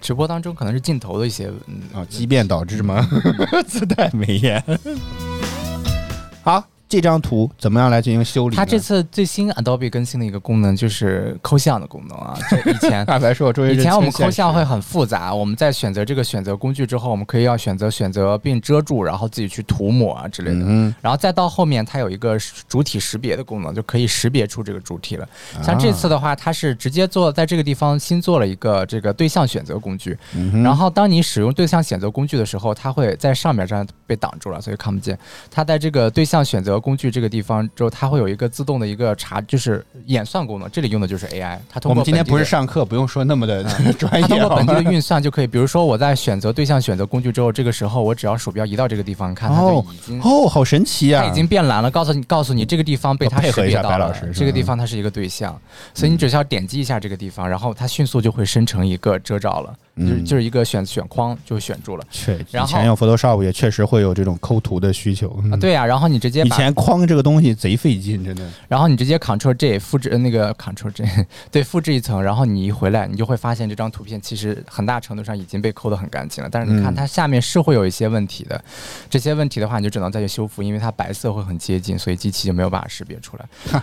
[0.03, 1.47] 直播当中可能是镜头的一些
[1.93, 3.07] 啊畸变导致吗？
[3.65, 4.61] 自带美颜。
[6.43, 6.63] 好。
[6.89, 8.55] 这张图怎么样来进行修理？
[8.55, 12.37] 它这次最新 Adobe 更新的一个功能就是抠像的功能啊。
[12.51, 15.33] 这以前大白说，以前我们抠像会很复杂。
[15.33, 20.59] 我们在选择这个选择工具之后，我们可以要选择选择并遮住，然后自己去涂抹啊之类的。
[20.67, 20.93] 嗯。
[21.01, 25.27] 然后再到后面，它有一个主体识别的功能，就可以识别出这个主体了。
[25.63, 30.15] 像这次的话，它是直接做在这个地方新做了一个这个对象选择工具。
[30.35, 30.61] 嗯。
[30.61, 35.17] 然后当你使用对象选择工具的时候，它会在上面这样被挡住了，所以看不见。
[35.49, 36.82] 它在这个对象选择。
[36.83, 40.69] 工具这个地方之后，它会有一个自动的一个查，就是演算功能。
[40.69, 43.63] 这里用的就是 AI，它通过我们今天不是上课，不用说那么的
[43.97, 44.27] 专业。
[44.27, 45.47] 通过本地的运算就可以。
[45.47, 51.23] 比如说我在选择对象选择工具之后，这个时候我只要鼠标移到这个地方，你看它就已经哦，好神奇啊！
[51.23, 54.13] 它已经变蓝了，告诉你，告诉你这个地方被它识别到了。
[54.33, 55.57] 这个地方它是一个对象，
[55.93, 59.73] 所以你只需要点击一下这个地方，然后它迅速就会生成一个遮罩了。
[59.95, 62.35] 就是就是一个选选框就选住了，确。
[62.39, 65.55] 以前用 Photoshop 也确实会有这种抠图的需求啊。
[65.57, 68.49] 对呀，然后你直接以前框这个东西贼费劲，真的。
[68.67, 71.05] 然后你直接 Ctrl J 复制那个 Ctrl J，
[71.51, 76.49] 对，复制一层，然后你一回来，你就会发现这张图片其实很大程度上已经被抠得很干净了。
[76.51, 78.63] 但是你看它下面是会有一些问题的，
[79.09, 83.81] 这些问题的话你就只能再去修复，因为它白色会很接近，所以机器就没有办法识别出来。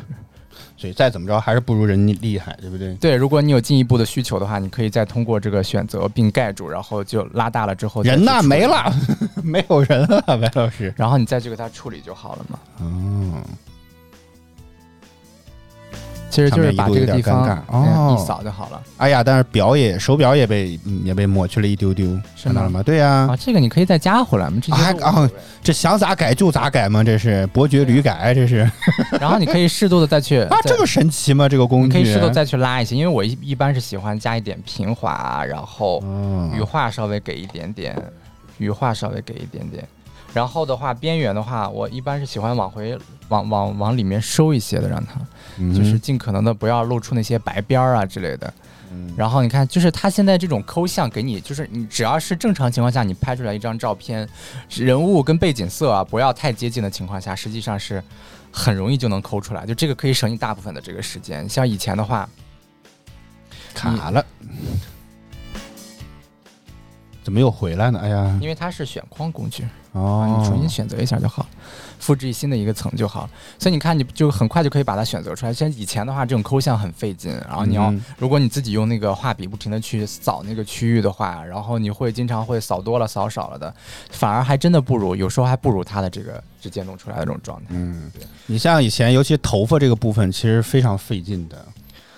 [0.81, 2.95] 所以再怎么着还是不如人厉害，对不对？
[2.95, 8.91] 对，如果你有进一步的需求的话，你可以再通过这个选择并盖住，然后就拉大了之后人呢没了，
[9.45, 12.59] 没有人了，白老师，然后你再去给他处理就好了嘛。
[12.81, 13.43] 嗯。
[16.31, 18.81] 其实就是把这个地方哦一扫就好了。
[18.97, 22.83] 哎呀，但是表也手表也被也被抹去了一丢丢，看到了吗？
[22.83, 25.28] 对呀，啊，这个你可以再加回来吗，这还啊，
[25.62, 28.70] 这想咋改就咋改嘛，这是伯爵旅改，这是。
[29.20, 31.49] 然后你可以适度的再去 啊，这么神奇吗？
[31.49, 36.03] 这个工具可以适度再去拉一些，因为我一一般是喜欢加一点平滑，然后
[36.55, 37.97] 羽化稍微给一点点，
[38.59, 39.85] 羽化稍微给一点点。
[40.33, 42.97] 然后的话，边缘的话，我一般是喜欢往回
[43.28, 45.20] 往往往里面收一些的，让它
[45.74, 48.53] 就是尽可能的不要露出那些白边儿啊之类的。
[49.16, 54.28] 然后你看，就是它现在这种抠像给你，就是你只要是正常情况下，你拍出来一张照片，
[54.68, 58.03] 人物跟背景色啊不要太接近的情况下，实际上是
[58.51, 59.64] 很容易就能抠出来。
[59.64, 61.49] 就这个可以省你大部分的这个时间。
[61.49, 62.28] 像以前的话，
[63.74, 64.24] 卡了。
[67.23, 68.01] 怎么又回来呢？
[68.03, 71.45] 哎呀，因为它是选框工具哦，你重新选择一下就好，
[71.99, 73.29] 复制新的一个层就好。
[73.59, 75.53] 所以你看，你就很快就可以把它选择出来。
[75.53, 83.75] 像以前的话，这种抠像很费劲，然后你要如果你自己用那个画笔不停的去扫那个区域的话，然后你会经常会扫多了扫少了的，
[84.11, 87.66] 反而还真的不如，有时候还不如它的这个直接弄出来的这种状态。
[87.71, 88.11] 嗯，
[88.47, 91.66] 你像以前，尤其头发这个部分，其实非常费劲的。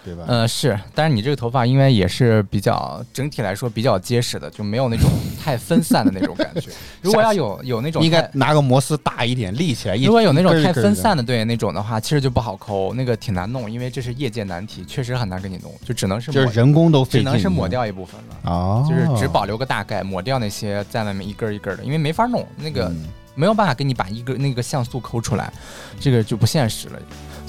[0.05, 0.25] 对吧？
[0.27, 5.09] 呃，是，但是你这个头发应该也是比较整体来说比较结实的，就没有那种
[5.43, 6.71] 太分散的那种感觉。
[7.01, 9.97] 如果要有有那种，应该拿个摩丝大一点立起来。
[9.97, 22.93] 如果有那种太分散的，对那种的话，其实就不好抠，那个挺难弄，因为这是业界难题，确实很难给你弄，就只能是就是人工都只能是抹掉一部分了哦，就是只保留个大概，抹掉那些在外面一根一根的，因为没法弄，那个
[23.35, 25.53] 没有办法给你把一个那个像素抠出来，
[26.01, 26.99] 这个就不现实了。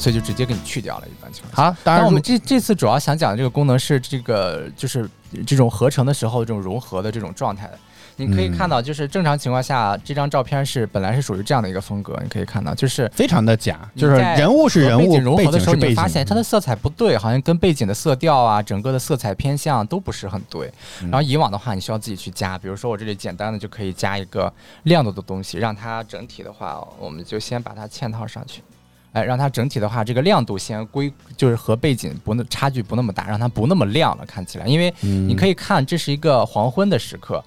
[0.03, 1.71] 所以就直接给你去掉了，一般情况下。
[1.71, 5.09] 好，当然我们这这次主要想讲的这个功能是这个，就是
[5.47, 7.71] 这种合成的时候这种融合的这种状态。
[8.17, 12.19] 你可以看到，就是正常情况下，这张照片是本来是属于这样的一个风格。
[12.21, 20.69] 你可以看到，就是非常的假，就是人物是人物，融合的时候，你发现它的色彩不对，好像跟背景的色调啊，整个的色彩偏向都不是很对。
[21.03, 24.51] 然后以往的话，你需要自己去加，比如说我这里简单的就可以加一个
[24.83, 28.61] 亮度的东西，让它整体的话，我们就先把它嵌套上去。
[29.13, 34.65] 哎，让它整体的话，这个亮度先归，就是和背景不那差距不那么大，让它不那么亮了，看起来。
[34.65, 37.43] 因为你可以看，这是一个黄昏的时刻，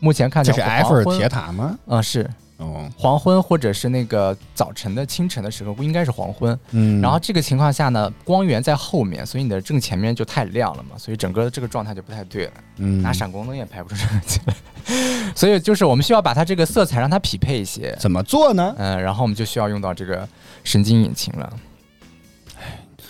[0.00, 1.76] 目前看这是埃菲尔铁塔吗？
[1.86, 2.28] 嗯，是。
[2.58, 6.58] 哦，黄昏或者是那个早晨的清晨的时候，不应该是黄昏。
[6.72, 12.52] 嗯，然后这个情况下呢，光源在后面，所以你的正前面就太亮了嘛，所以整个这个状态就不太对了。
[12.78, 14.54] 嗯，拿闪光灯也拍不出这个起来。
[15.36, 17.96] 所以就是我们需要把它这个色彩让它匹配一些。
[18.00, 18.74] 怎么做呢？
[18.76, 20.28] 嗯，然后我们就需要用到这个
[20.64, 21.52] 神经引擎了。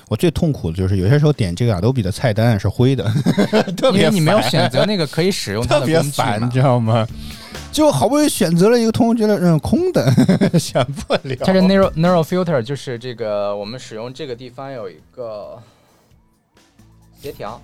[0.09, 3.05] 我最痛苦的就是有些时候点这个 Adobe 的菜单是灰的，
[3.76, 7.07] 特别因为你没有选择那个可以使用它的工具你知道吗？
[7.70, 10.11] 就好不容易选择了一个通，觉得嗯空的，
[10.59, 11.36] 选不了。
[11.44, 15.59] 它是 Narrow Narrow Filter，就是这个我们使用这个地方有一个
[17.20, 17.61] 协调。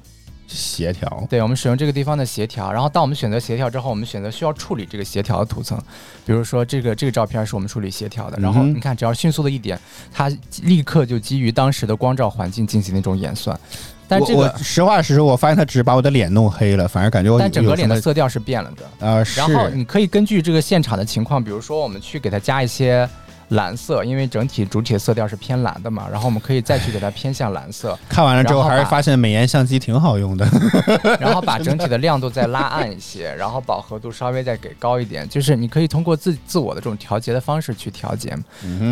[0.46, 5.78] 协调，对我们使用这个地方的协调，然后当我们选择协调之后，我们选择需要处理这个协调的图层，
[6.26, 9.78] 比如说这个这个照片是我们处理协调的，然后你看只要迅速的一点，
[10.12, 10.30] 它
[10.62, 13.58] 立刻就基于当时的光照环境进行那种演算。
[14.06, 19.24] 但这个实话实说，我发现它只是把我的脸弄黑了，反而感觉但整个脸的色调是变了的啊。
[19.34, 23.08] 然后你可以根据这个现场的情况，比如说我们去给它加一些。
[23.48, 27.98] 蓝色，因为整体主体的色调是偏蓝的嘛，然后我们可以再去给它偏向蓝色。
[28.08, 30.46] 看完了之后，还是发现美颜相机挺好用的。
[31.20, 38.36] 然后把整体的亮度再拉暗一些， 然后饱和度稍微再给高一点，就是你可以通过自自我的这种调节的方式去调节。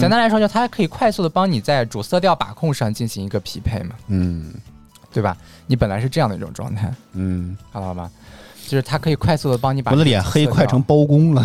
[0.00, 3.94] 简单来说，就它可以快速的帮你在主色调把控上进行一个匹配嘛。
[4.08, 4.52] 嗯，
[5.12, 5.36] 对吧？
[5.66, 6.92] 你本来是这样的一种状态。
[7.12, 8.10] 嗯，看到了吗？
[8.68, 11.42] 就是它可以快速的帮你把我的脸黑快成包公了。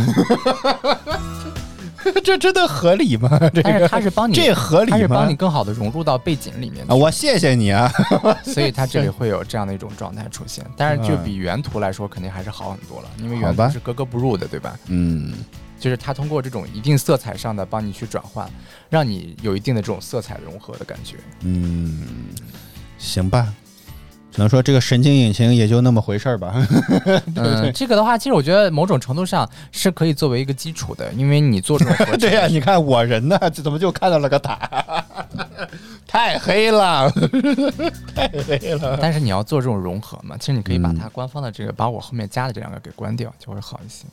[2.24, 3.30] 这真的合理吗？
[3.64, 4.98] 但是他是帮你，这合理吗？
[4.98, 6.96] 它是帮你更好的融入到背景里面啊！
[6.96, 7.92] 我谢谢你啊！
[8.44, 14.78] 所以它这里会有这样的一种状态出现，但是就比原图来说肯定还是好很多了，因为原图是格格不入的，对吧？
[14.88, 15.34] 嗯，
[15.80, 18.50] 就是它通过这种一定色彩上的帮你去转换，
[18.90, 21.18] 让你有一定的这种色彩融合的感觉。
[21.42, 22.06] 嗯，
[22.98, 23.54] 行吧。
[24.38, 26.54] 只能说这个神经引擎也就那么回事儿吧。
[27.36, 35.04] 嗯，这个的话，其实我觉得某种程度上是可以作为一个基础的，因为你做这种 对呀，你看我人呢，这怎么就看到了个塔？
[36.06, 37.12] 太黑了，
[38.14, 39.00] 太黑了。
[39.02, 44.06] 但是你要做这种融合嘛，其实你可以把它官方的这个，把我后面加的这两个给关掉，就会好一些。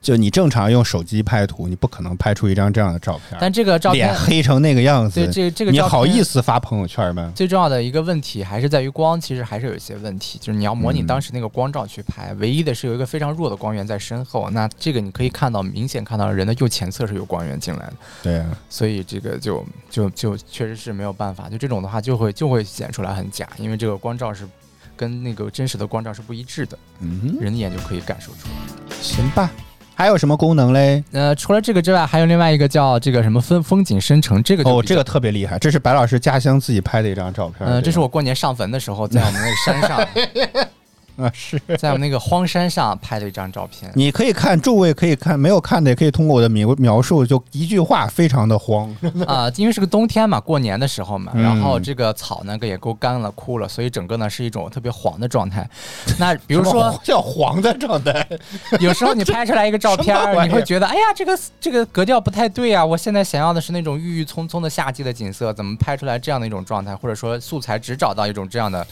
[0.00, 7.30] 就你正常用手机拍图，你不可能拍出一张这样的照片，但这个照片脸黑成那个样子，对这个这个你好意思发朋友圈吗？
[7.34, 17.92] 最重要的一个问题还是在于光，其实还是有一些问题，就是你要模拟嗯当时那个光照去拍，唯一的是有一个非常弱的光源在身后，那这个你可以看到明显看到人的右前侧是有光源进来的，
[18.22, 24.48] 对啊，所以这个就就就确实是没有办法，就这种的话就会就会显出来很假，因为这个光照是
[24.96, 28.96] 跟那个真实的光照是不一致的，嗯，人的眼就可以感受出来。
[29.02, 29.50] 行吧。
[30.00, 31.04] 还有什么功能嘞？
[31.12, 37.68] 呃，除了这个之外，还有另外一个叫这个什么风风景生成，这个哦，这个特别厉害，这是白老师家乡自己拍的一张照片。
[37.68, 40.00] 嗯、这是我过年上坟的时候，在我们那个山上，
[41.22, 41.60] 啊，是。
[41.78, 43.90] 在我们那个荒山上拍的一张照片。
[43.94, 48.94] 你可以看，诸位可以看，没有看的也可以通过我的描描述，就一句话，非常的荒。
[49.26, 55.68] 啊、因为是个冬天嘛，过年的时候嘛，嗯然后这个草呢也够干了、枯了，所以整个呢是一种特别黄的状态。
[56.18, 58.26] 那比如说，叫黄的状态，
[58.80, 62.84] 有时候你拍出来一个照片你会觉得，哎呀，这个这个格调不太对啊！
[62.84, 66.94] 我现在想要的是那种郁郁葱葱的夏季的景色，怎么拍出来这样的一种状态？
[66.96, 68.86] 或者说素材只找到一种这样的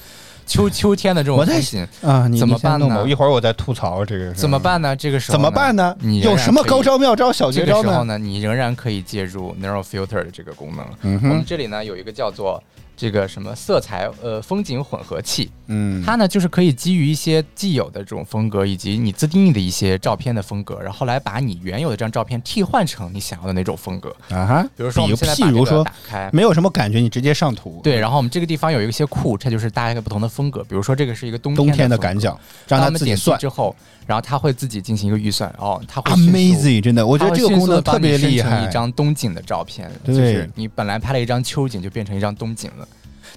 [0.49, 4.59] 秋秋天的这种开心，啊，你怎么办呢我一会儿我再吐槽这个怎么？
[4.59, 4.97] 办呢？
[4.97, 5.95] 这个时候怎么办呢？
[6.01, 7.83] 你有什么高招妙招、小绝招呢？
[7.83, 10.85] 个时候呢，你仍然可以借助 Neural Filter 的这个功能。
[11.03, 12.61] 嗯我们，这里呢有一个叫做
[12.99, 24.11] 这个什么色彩呃风景混合器，嗯，它呢就是可以基于一些既有的这种风格以及你自定义的一些照片的风格，然后来把你原有的这张照片替换成你想要的那种风格。
[24.31, 26.31] 啊哈，比如说我们现在譬如说把这个打开。
[26.33, 30.65] 没有什么感觉，你直接上图，对，然后我们这个地方有一些库，这就是大概不同的风格。
[30.65, 32.37] 比如说这个是一个冬冬天的感脚，
[32.67, 33.31] 让他们点击。
[33.39, 33.77] 之后，
[34.09, 35.55] 然后他会自己进行一个预算。
[35.59, 38.65] 哦，他会 Amazing，真的，我我觉得这个功能特别厉害。
[38.65, 42.89] 一张冬景的照片，就是你本来拍了一张秋景，就变成一张冬景了，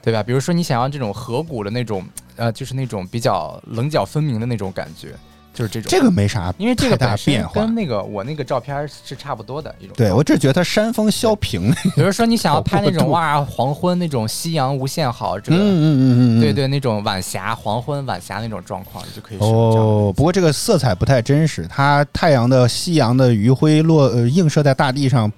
[0.02, 0.24] 对吧？
[0.24, 2.06] 比如说你想要这种河谷的那种，
[2.38, 5.10] 呃，就是那种比较棱角分明的那种感觉，
[5.54, 5.90] 就是这种。
[5.90, 7.76] 这个没啥，因为这个太大变化跟。
[7.76, 9.94] 那个我那个照片是差不多的一种。
[9.98, 16.52] 对我只觉得它山峰削平，比如说你想要拍那种哇黄昏那种夕阳无限好，这个、嗯嗯嗯嗯，对。
[16.52, 25.32] 对那种晚霞黄昏晚霞那种状况，你就可以使用这样的哦，不过这个色彩不太真实，它太阳的夕阳的余晖落呃映射在大地上，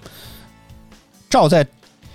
[1.30, 1.66] 照在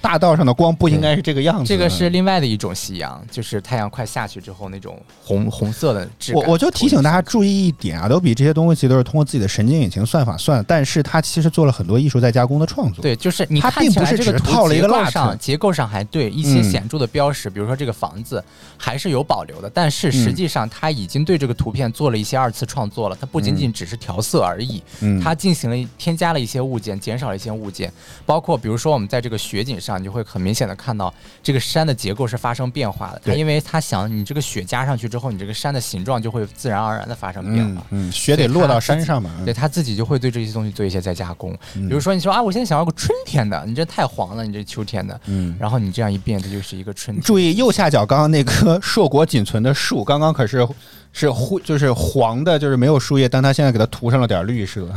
[0.02, 1.66] 大道上的光不应该是这个样子。
[1.66, 6.42] 这个是另外的一种夕阳，就是太阳快下去之后那种红红色的质感。
[6.42, 13.02] 我我就提醒大家注意一点啊，都比这些东西都是通过自己的神经引擎算法算，但是它其实做了很多艺术再加工的创作。
[13.02, 18.44] 对，就是你它并不是这个图套了一个结构上结构上还对一些嗯显著的标识，比如说这个房子
[18.78, 27.92] 还是有保留的，但是实际上它已经对这个图片做了一些二次创作了，它不仅仅只是调色而已，嗯，它进行了添加了一些物件，减少了一些物件，
[28.26, 38.10] 包括比如说我们在这个雪景上，你就会很明显的看到这个山的结构是发生变化的，它因为它想你这个雪加上去之后，你这个山的形状就会自然而然的发生变化嗯。
[38.10, 39.32] 嗯，雪得落到山上嘛。
[39.40, 47.24] 嗯对他自己就会对这些东西做一些再加工，嗯比如说你说啊，我现在想要个春天的，你这太黄了，你这秋天的，嗯，然后你这样一变，这就是一个春天。
[47.24, 50.68] 注意右下角刚刚那棵硕果仅存的树，刚刚可是
[51.12, 54.88] 是灰，就是黄的，就是没有树叶，但它现在给它涂上了点绿色，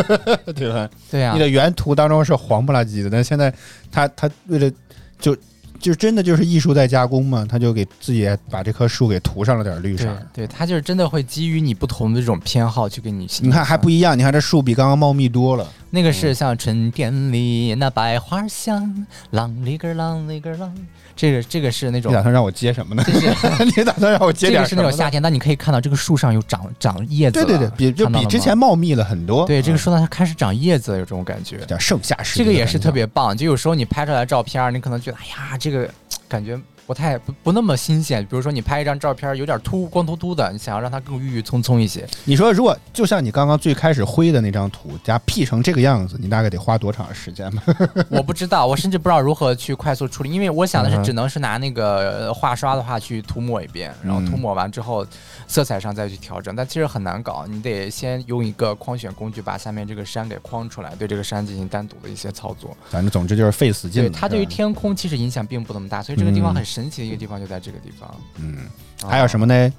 [0.54, 0.88] 对吧？
[1.10, 3.52] 对啊你，的原图当中是黄不拉几的，但现在
[3.90, 4.70] 它它为了
[5.18, 5.36] 就
[5.78, 10.46] 就真的就是艺术在加工嘛，它就给自己把这棵树给涂上了点绿色对。
[10.46, 13.28] 对，他就是真的会基于你不同的这种偏好去给你。
[13.40, 15.68] 你看还不一样，你看这树比刚刚茂密多了。
[15.90, 20.70] 那个是像春天里那百花香，啷里个啷里个啷，
[21.14, 23.02] 这个这个是那种你打算让我接什么呢？
[23.04, 29.46] 就是 你打算让我接这个是那种夏天，但你可以看到这个树上有长长叶子了，对对对，比就比之前茂密了很多。
[29.46, 31.58] 对这个嗯树上，它开始长叶子，有这种感觉。
[31.66, 35.88] 叫盛夏时这个也是特别棒，就有时候你拍出来照片，你可能觉得，哎呀，这个
[36.28, 38.22] 感觉不太不不那么新鲜。
[38.22, 47.62] 比如说你拍一张照片有点秃光秃秃的，你想要让它更郁郁葱葱一些，你说，如果就像你刚刚最开始挥的那张图，加 P 成这个样子，你大概得花多长时间吧？
[48.08, 55.04] 我不知道，我甚至不知道如何去快速处理，因为我想的是只能是拿那个呃画刷的话去涂抹一遍，然后嗯涂抹完之后
[55.46, 62.76] 色彩上再去调整，但其实很难搞，你得先用一个框选工具把下面这个山给框出来，对这个山进行单独的一些操作。
[62.90, 64.10] 反正总之就是费死劲对。
[64.10, 68.14] 它对于天空其实影响并不那么大，所以这个地方嗯很神奇的一个地方就在这个地方。
[68.38, 68.66] 嗯，
[69.08, 69.46] 还有什么？
[69.46, 69.72] 呢？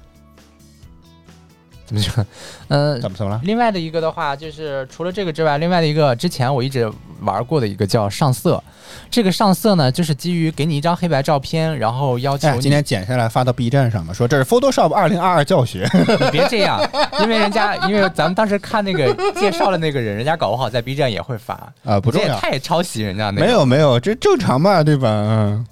[1.86, 2.26] 怎么说？
[2.66, 3.40] 呃，怎么怎么了？
[3.44, 6.90] 另外的一个的话，就是除了这个之外，另外的一个之前我一直
[7.20, 8.62] 玩过的一个叫上色。
[9.10, 15.88] 这个上色呢，就是基于给你一张黑白照片，然后要求哎，今天剪下来发到 B 站上嘛，说这是 Photoshop 二零二二教学。
[15.94, 16.78] 你别这样，
[17.22, 23.46] 因为人家因为咱们当时看那个介绍的那个人，人家搞不好在 B 站也会发啊不重要你这也太抄袭人家那个。
[23.46, 25.08] 没有没有，这正常嘛，对吧？
[25.08, 25.66] 嗯，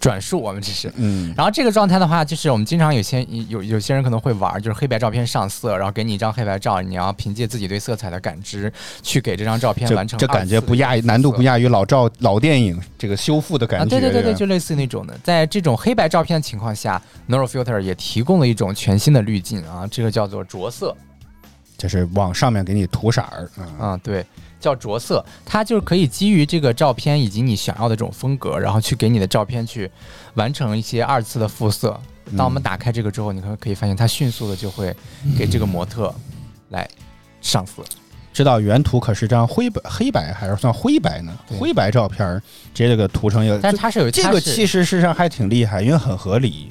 [0.00, 0.92] 转述，我们只是。
[0.96, 8.72] 嗯，然后这个状态的话，就是我们经常有些有有些人可能会玩，就是黑白照片上色，然后给你一张黑白照，你要凭借自己对色彩的感知
[9.02, 10.18] 去给这张照片完成。
[10.18, 13.86] 这感觉不亚于难度不亚于老照老电影这个修复的感觉。
[13.86, 15.16] 对对对对，就类似那种的。
[15.22, 20.96] 在这种黑白照片的情况下，Neural Filter 也提供了一种全新的滤镜啊，这个叫做着色，
[21.82, 23.50] 就是往上面给你涂色儿。
[23.80, 24.24] 嗯，对。
[24.60, 29.90] 叫着色，它就是可以基于这个照片以及你想要的这种风格，然后去给你的照片去
[30.34, 32.00] 完成一些二次的复色。
[32.36, 34.94] 当我们打开这个之后，你可可以发现它迅速的就会
[35.36, 36.14] 给这个模特
[36.68, 36.88] 来
[37.40, 37.82] 上色。
[38.32, 41.36] 知道原图可是张灰白黑白还是算灰白呢？
[41.58, 42.40] 灰白照片
[42.72, 46.70] 直接这个涂成一个，但是它是有这个，其实事实上还挺厉害，因为很合理。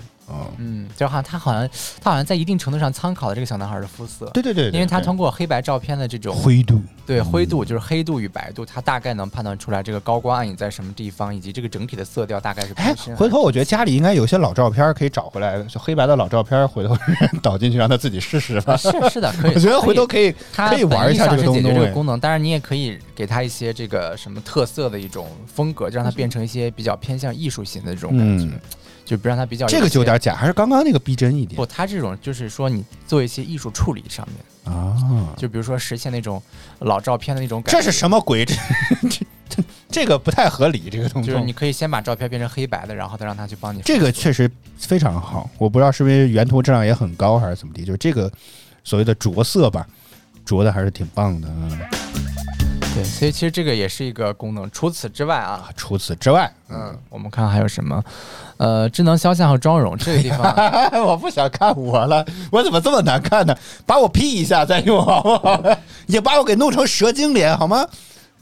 [0.58, 1.70] 嗯，就好像他好像
[2.02, 12.74] 他好像在一定程度上参考了这个小男孩的肤色，对对对，因为他通过黑白照片的这种灰度，对灰度就是黑度与白度，他大概能判断出来这个高光暗影在什么地方，以及这个整体的色调大概是。
[12.76, 16.98] 哎，回头我觉得家里应该有些老照片可以找回来，就黑白的老照片，回头
[17.42, 18.76] 导进去让他自己试试吧。
[18.78, 19.54] 是是的，可以。
[19.56, 28.48] 我觉得回头可以可以玩一下这个解决这个功能，当然你也可以给他一些这个什么特色的一种风格，就让它变成一些比较偏向艺术型的这种感觉。
[29.04, 31.56] 就不让它比较，这个就有点假，还是刚刚那个逼真一点。
[31.56, 36.42] 不，它这种就是说你做一些艺术处理上面啊，就比如说实现那种
[36.80, 37.80] 老照片的那种感觉。
[37.80, 38.46] 这是什么鬼？
[38.46, 38.56] 这
[39.50, 41.30] 这这个不太合理，这个东西。
[41.30, 43.82] 就是你可以先把照片变成黑白的，然后再让他去帮你。
[43.84, 47.84] 这个确实非常好，我不知道是不是原图质量也很高，还是怎么地。
[47.84, 48.32] 就是这个
[48.84, 49.86] 所谓的着色吧，
[50.46, 51.50] 着的还是挺棒的。
[53.02, 54.70] 对，所以其实这个也是一个功能。
[54.72, 58.04] 除此之外啊，除此之外，嗯，我们看看还有什么？
[58.58, 60.54] 呃，智能肖像和妆容这个地方，
[61.04, 63.56] 我不想看我了，我怎么这么难看呢？
[63.86, 65.62] 把我 P 一下再用好不好？
[66.08, 67.88] 也把我给弄成蛇精脸好吗？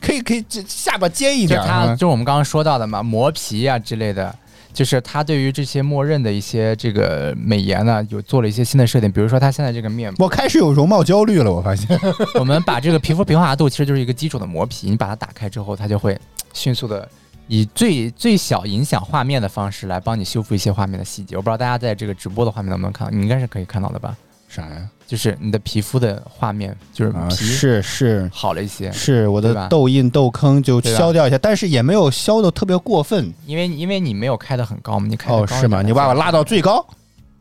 [0.01, 1.60] 可以可以，这下巴尖一点。
[1.62, 4.34] 就它，就是我们刚刚说到的嘛，磨皮啊之类的。
[4.72, 11.51] 就是它对于这些默认的一些这个美颜呢，有做了一些新的设定，比如说它现在这个面，我开始有容貌焦虑了。
[11.51, 11.99] 我发现，
[12.36, 16.17] 我们把这个皮肤平滑度其实就是一个基础的磨皮，你把它打开之后，它就会
[16.53, 17.07] 迅速的
[17.47, 21.36] 以最最小影响画面的方式来帮你修复一些画面的细节。
[21.36, 24.15] 我不知道大家在这个直播的画面能不能看到，你应该是可以看到的吧？
[24.50, 24.89] 啥呀？
[25.08, 35.82] 就是你的皮肤的画面，就是皮是是好了一些，是我的痘印痘坑就消掉一些，但是也没有消的特别过分，因为因为你没有开的很高嘛，你开哦是吗？
[35.82, 36.86] 你把我拉到最高，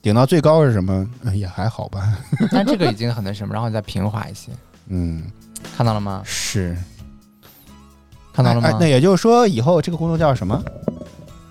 [0.00, 1.06] 顶到最高是什么？
[1.34, 2.16] 也还好吧，
[2.52, 4.50] 但这个已经很那什么，然后再平滑一些，
[4.88, 5.24] 嗯，
[5.76, 6.22] 看到了吗？
[6.24, 6.76] 是，
[8.32, 8.76] 看到了吗？
[8.80, 10.62] 那也就是说，以后这个工作叫什么？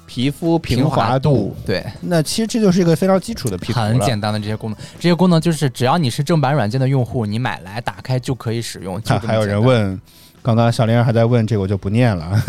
[0.08, 9.00] 皮肤平滑度，对，那其实这就是一个非常基础的皮肤很简单的这些功能，这些功能就是只要你是正版软件的用户，你买来打开就可以使用。
[9.02, 10.00] 看 还有人问，
[10.42, 12.44] 刚刚小玲还在问这个，我就不念了。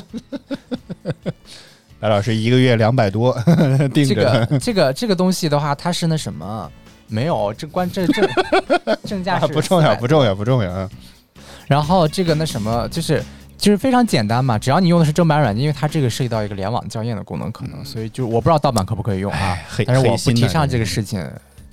[2.00, 3.36] 白老师一个月两百多，
[3.92, 6.72] 定这个这个这个东西的话，它是那什么？
[7.08, 8.26] 没有，这关这这
[9.04, 10.90] 正价不重要，不重要，不重要。
[11.66, 13.22] 然后这个那什么就是。
[13.56, 21.24] 就是非常简单嘛，只要你用的是正版软件，因为它这个涉及到一个联网校验的功能，可能，所以就我不知道盗版可不可以用啊，但是我不提倡这个事情。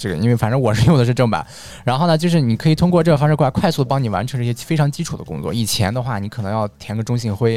[0.01, 1.45] 这个，因为反正我是用的是正版，
[1.85, 5.53] 然后呢，就是你可以通过这个方式过来快速帮你完成这些非常基础的工作。
[5.53, 7.53] 以前的话，你可能要填个中性灰，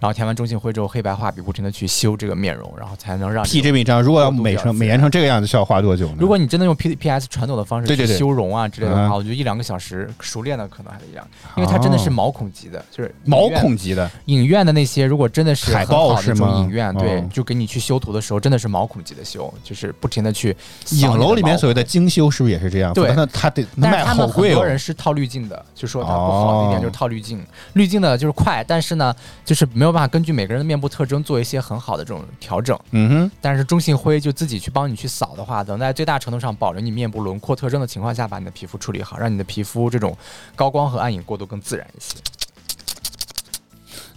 [0.00, 4.00] 然后填完中性灰之后，黑白画笔不停的去修这个面容，然后才能让 P 这么一张。
[4.00, 6.16] 如果要美成美颜成这个样子，需要花多久呢？
[6.18, 11.26] 如果你真的用 P P S 传统的方式去修容啊之类的话，我觉得一两个小时熟练的可能还得一样，
[11.56, 16.58] 因为它真的是毛孔级的，就是毛孔级的影院的那些，如果真的是海报是吗？
[16.58, 20.56] 影院对，就给你去修图的时候，真的是毛孔级的修，就是不停的去。
[20.92, 22.68] 影楼里面所谓的精修是不是也是？
[22.68, 24.50] 这样对，那他得卖好贵哦。
[24.50, 29.14] 很多人是套滤镜的，就说它不好的一点就是套滤镜，滤镜呢就是快，但是呢，
[29.44, 32.78] 就是没有办法根据每个人的面部特征做一些很好的这种调整。
[32.90, 33.30] 嗯哼。
[33.40, 40.14] 但是中性灰就自己去帮你去扫的话，能在最大程度上保留你面部轮廓特征的情况下，把你的皮肤处理好，让你的皮肤这种
[40.54, 42.16] 高光和暗影过渡更自然一些。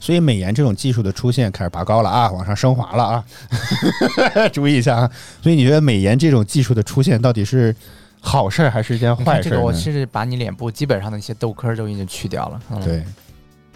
[0.02, 3.24] 所以美颜这种技术的出现开始拔高了啊，往上升华了啊，
[4.52, 5.12] 注意一下啊。
[5.42, 7.74] 所以你觉得美颜这种技术的出现到底是？
[8.24, 9.50] 好事还是一件坏事？
[9.50, 12.62] 这个我是把你脸部基本上的一些痘坑都已经去掉了。
[12.86, 13.04] 对，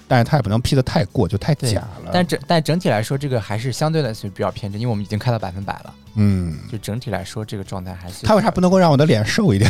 [0.07, 2.11] 但是它也不能 P 的太过，就太假了。
[2.11, 5.93] 但整但整体来说，这个还是相对来说比较偏真，因为我们已经开到百分百了。
[6.17, 8.25] 嗯，就整体来说，这个状态还是。
[8.25, 9.69] 它为啥不能够让我的脸瘦一点？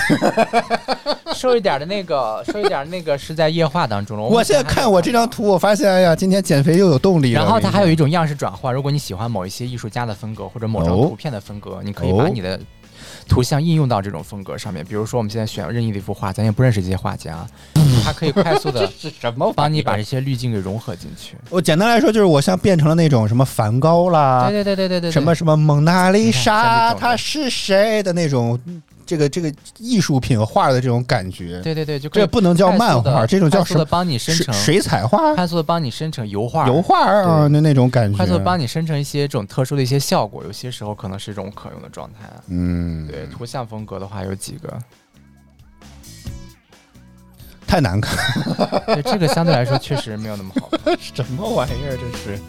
[1.33, 4.23] 瘦一点的那个，瘦一点那个是在液化当中了。
[4.29, 7.41] 我现在看我这张图，我发现，哎呀，今天减肥又有动力了。
[7.41, 12.59] 然后它还有一种样式转换，如果你喜欢某一些艺术家的风格或者某张图片的风格，你可以把你的。
[13.27, 14.85] 图像应用到这种风格上面。
[14.85, 17.45] 比如说，我们现在选任意的一幅画，咱也不认识这些画家，
[18.03, 21.35] 它可以快速的 是什么帮你把这些滤镜给融合进去。
[21.49, 28.59] 我简单来说，就是我像变成了那种什么梵高啦，对对对对对对，什么什么蒙娜丽莎， 这种的她是谁的那种，
[29.05, 31.61] 这个这个艺术品画的这种感觉。
[31.61, 33.85] 对对对，就这不能叫漫画，这种叫什么？
[33.85, 38.17] 帮你生水成水彩画、快速的帮你生成油画，油画啊，对那那种感觉。
[38.17, 42.29] 快速的帮你生成一些这种特殊的一些效果，有些时候可能是一种可用的状态。
[42.47, 44.77] 嗯，对，图像风格的话有几个，
[47.67, 48.17] 太难看，
[48.87, 50.97] 对这个相对来说确实没有那么好看。
[50.99, 52.39] 什么玩意儿这是？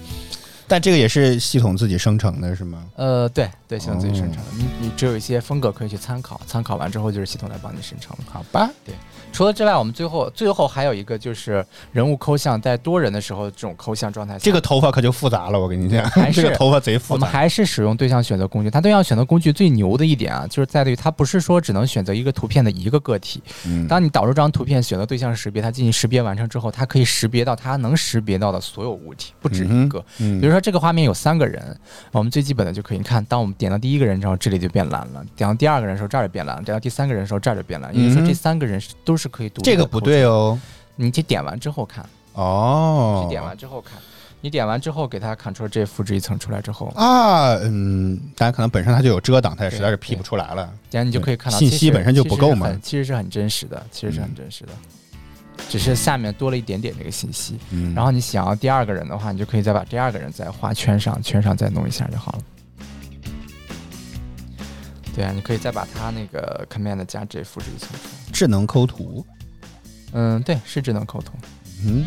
[0.68, 2.84] 但这个也是系统自己生成的，是吗？
[2.96, 8.24] 呃，对对，系统自己生成哦的，你你只有一些风格可以去参考，参考完之后就是系统来帮你生成了。
[8.30, 8.94] 好吧，对
[9.32, 17.14] 除了之外，我们最后最后还有一个就是人物抠像，在多人的时候这种抠像状态下，这个头发可就复杂了，我跟你讲，还是 这个头发贼复杂。
[17.14, 18.70] 我们还是使用对象选择工具。
[18.70, 23.42] 它对象选择工具最牛的一点啊，就是在于它不是说只能选择一个图片的一个个体。
[23.66, 30.02] 嗯当你导入这张图片，选择对象识别，它进行识别完成之后，它可以识别到它能识别到的所有物体，不止一个。
[30.18, 31.78] 嗯比如说这个画面有三个人，
[32.12, 37.94] 我们最基本的就可以看，当我们点到第一个人之后，这里就变蓝了；点到第二个人的时候，这儿就变蓝；点到第三个人的时候，这儿就变蓝。
[37.96, 40.58] 也就是说，这三个人是都是可以独立这个不对哦。
[40.96, 43.98] 你去点完之后看，哦你，点完之后看，
[44.40, 50.72] 你点完之后给它 Ctrl J 复制一层出来之后，啊，嗯，当然可能本身它就有遮挡，它也实在是 P 不出来了。
[50.88, 54.72] 这样你就可以看到信息本身就不够嘛其实是很其实是很真实的，其实是很真实的，
[55.68, 57.58] 只是下面多了一点点这个信息。
[57.70, 62.38] 嗯，然后你想要第二个人的话，你就可以再把第二个人再画圈上，圈上再弄一下就好了。
[65.14, 68.32] 对啊，你可以再把它那个 Command 加 J 复制一层出来。
[68.32, 69.26] 智能抠图，
[70.12, 71.32] 嗯，对，是智能抠图，
[71.84, 72.04] 嗯，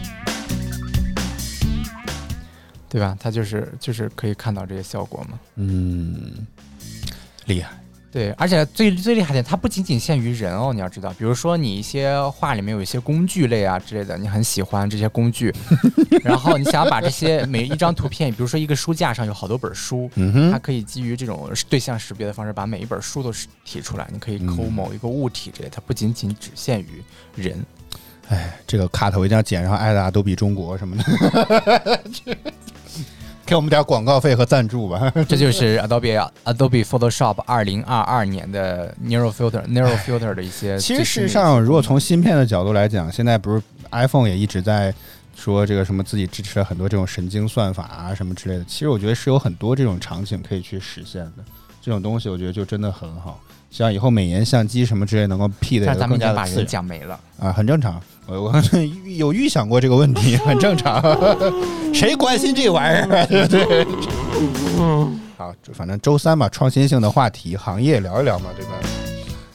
[2.88, 3.18] 对吧？
[3.20, 5.39] 它就是就是可以看到这些效果嘛。
[5.55, 6.45] 嗯，
[7.47, 7.72] 厉害。
[8.12, 15.53] 对，而且最最厉害的，它不仅仅限于人哦，你要知道，比如说你一些画里面有一些工具类啊之类的，你很喜欢这些工具，
[16.24, 24.74] 然后你想要把这些每一张图片，比如说一个书架上有好多本书，嗯，它可以基于这种对象识别的方式，把每一本书都是提出来，你可以抠嗯。
[24.74, 27.03] 某一个物体之类，它不仅仅只限于
[27.36, 27.64] 人。
[28.30, 32.03] 哎，这个 cut 我一定要剪上艾达都比中国什么的，
[33.50, 35.12] 给我们点广告费和赞助吧。
[35.28, 41.04] 这就是 Adobe Adobe Photoshop 二零二二年的 Neural Filter Neural Filter 的一些 其实。
[41.04, 44.93] 事实上，如果从芯片的角度来讲，现在不是 iPhone 也一直在
[45.36, 48.64] 说这个什么自己支持了很多这种神经算法啊什么之类的。
[48.66, 51.43] 其实我觉得是有很多这种场景可以去实现的。
[51.82, 53.39] 这种东西我觉得就真的很好。
[53.72, 57.20] 希望以后美颜相机什么之类能够 P 的但是咱们更已经把人讲没了。
[57.39, 58.00] 啊，很正常。
[58.30, 58.54] 我我
[59.18, 61.02] 有预想过这个问题， 很正常。
[61.94, 63.26] 谁关心这玩意儿啊？
[63.26, 63.88] 对不对？
[65.38, 68.72] 好，就反正周三嘛，创新性的话题，行业聊一聊嘛，对吧？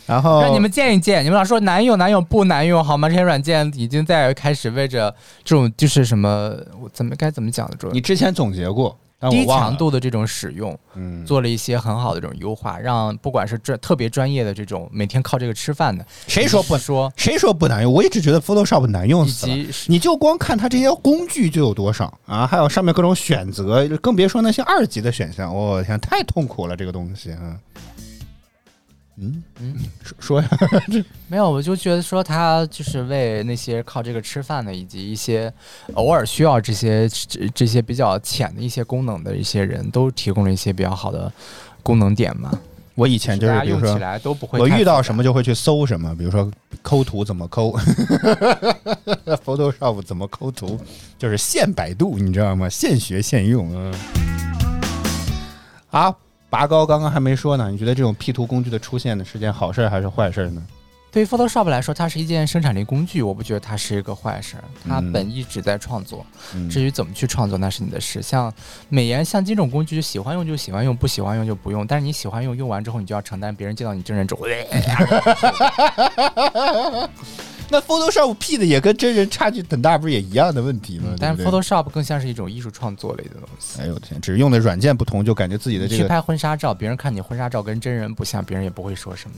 [0.06, 3.08] 然后让你们见一见，你们老说难用难用不难用好吗？
[3.08, 8.94] 这些软件已经在开始为着这种就是什么，我怎么该怎么讲的主要你之前总结过，
[9.30, 17.92] 低强，度的这种使用，嗯，做了一些很好的这种优化，让不管是专特别专业的这种每天靠这个吃饭的，谁说不说，谁说不难用？
[17.92, 19.56] 我一直觉得 Photoshop 难用死了。
[19.86, 25.54] 你就光看它这些工具就有多少啊，还有上面各种选择，更别说那些二级的选项。
[25.54, 27.38] 我、天，太痛苦了，这个东西啊。
[27.42, 27.58] 嗯
[29.16, 29.42] 嗯，
[30.02, 30.48] 说 说呀，
[31.28, 35.52] 没有，我就觉得说他就是为那些靠这个吃饭的，以及一些
[35.94, 41.32] 偶尔需要这些这这些比较浅的一些功能的一些人都提供了一些比较好的
[41.82, 42.50] 功能点嘛。
[42.96, 43.98] 我以前就是比如说。
[44.52, 45.22] 我遇到什么？
[45.22, 46.48] 就会去搜什么，比如说
[46.80, 47.76] 抠图怎么抠，
[49.44, 50.78] Photoshop 怎么抠图，
[51.18, 52.68] 就是现百度，你知道吗？
[52.68, 53.68] 现学现用。
[53.74, 53.94] 嗯，
[55.90, 56.14] 啊，
[56.54, 60.62] 拔高刚刚还没说呢，你觉得这种 P 图工具的出现呢是件好事儿还是坏事儿呢？
[61.10, 64.62] 对于 Photoshop 来说，它是一件生产力工具，我不觉得它是一个坏事儿。
[64.88, 66.24] 它嗯本意只在创作，
[66.54, 68.22] 嗯至于怎么去创作那是你的事。
[68.22, 68.52] 像
[68.88, 71.84] 美颜相机这种工具，喜欢用就喜欢用，不喜欢用就不用。
[71.84, 74.46] 但是你喜欢用，用完之后你就要承担别人见到你真人之后，
[77.70, 81.14] 那 Photoshop P 的也跟真人差距很大，不是也一样的问题吗？
[81.18, 83.80] 但是 Photoshop 更像是一种艺术创作类的东西。
[83.80, 89.36] 哎呦我天，只是用的软件不同，就感觉自己的这个去拍婚纱照，别人看你婚纱照跟真人不像，别人也不会说什么。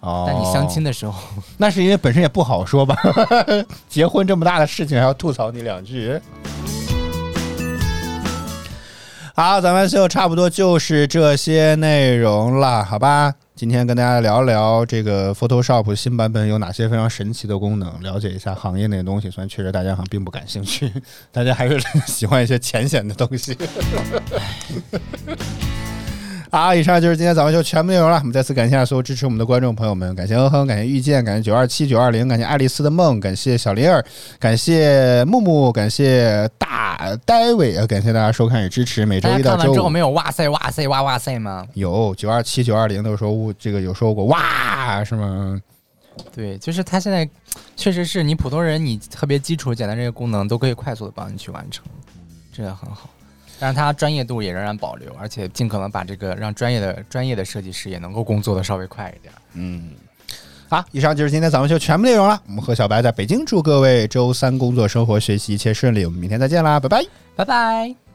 [0.00, 1.14] 哦，但你相亲的时候，
[1.56, 2.96] 那是因为本身也不好说吧？
[3.88, 6.18] 结婚这么大的事情，还要吐槽你两句。
[9.34, 13.34] 好，咱们就差不多就是这些内容了，好吧？
[13.56, 19.30] 今天跟大家聊聊这个 Photoshop 新版本有哪些非常神奇的功能，了解一下行业内的东西。
[19.30, 20.92] 虽然确实大家好像并不感兴趣，
[21.32, 23.56] 大家还是喜欢一些浅显的东西。
[26.56, 28.16] 好，以上就是今天早饭秀全部内容了。
[28.16, 34.02] 我们再次感谢所有支持我们的观众朋友们，感谢哼哼，感谢遇见，感谢九二七九二零，感谢爱丽丝的梦，感谢小林儿，
[34.38, 39.04] 感谢木木，感谢大呆伟，感谢大家收看与支持。
[39.04, 41.66] 每周一到周五没有哇塞哇塞哇哇塞吗？
[41.74, 45.60] 有九二七九二零的时候，这个有说过哇是吗？
[46.34, 47.28] 对，就是他现在
[47.76, 51.84] 确实是你普通人，你特别基础简单这些功能都可以快速的帮你去完成，
[52.50, 53.10] 这个很好。
[53.58, 59.34] 但是它专业度也仍然保留，而且尽可能把这个让专业的专业的设计师也能够工作的稍微快一点。
[59.54, 59.90] 嗯，
[60.68, 62.40] 好，以上就是今天咱们就全部内容了。
[62.46, 66.04] 我们和小白在北京祝各位周三工作生活学习一切顺利。
[66.04, 67.04] 我们明天再见啦，拜拜，
[67.34, 68.05] 拜拜。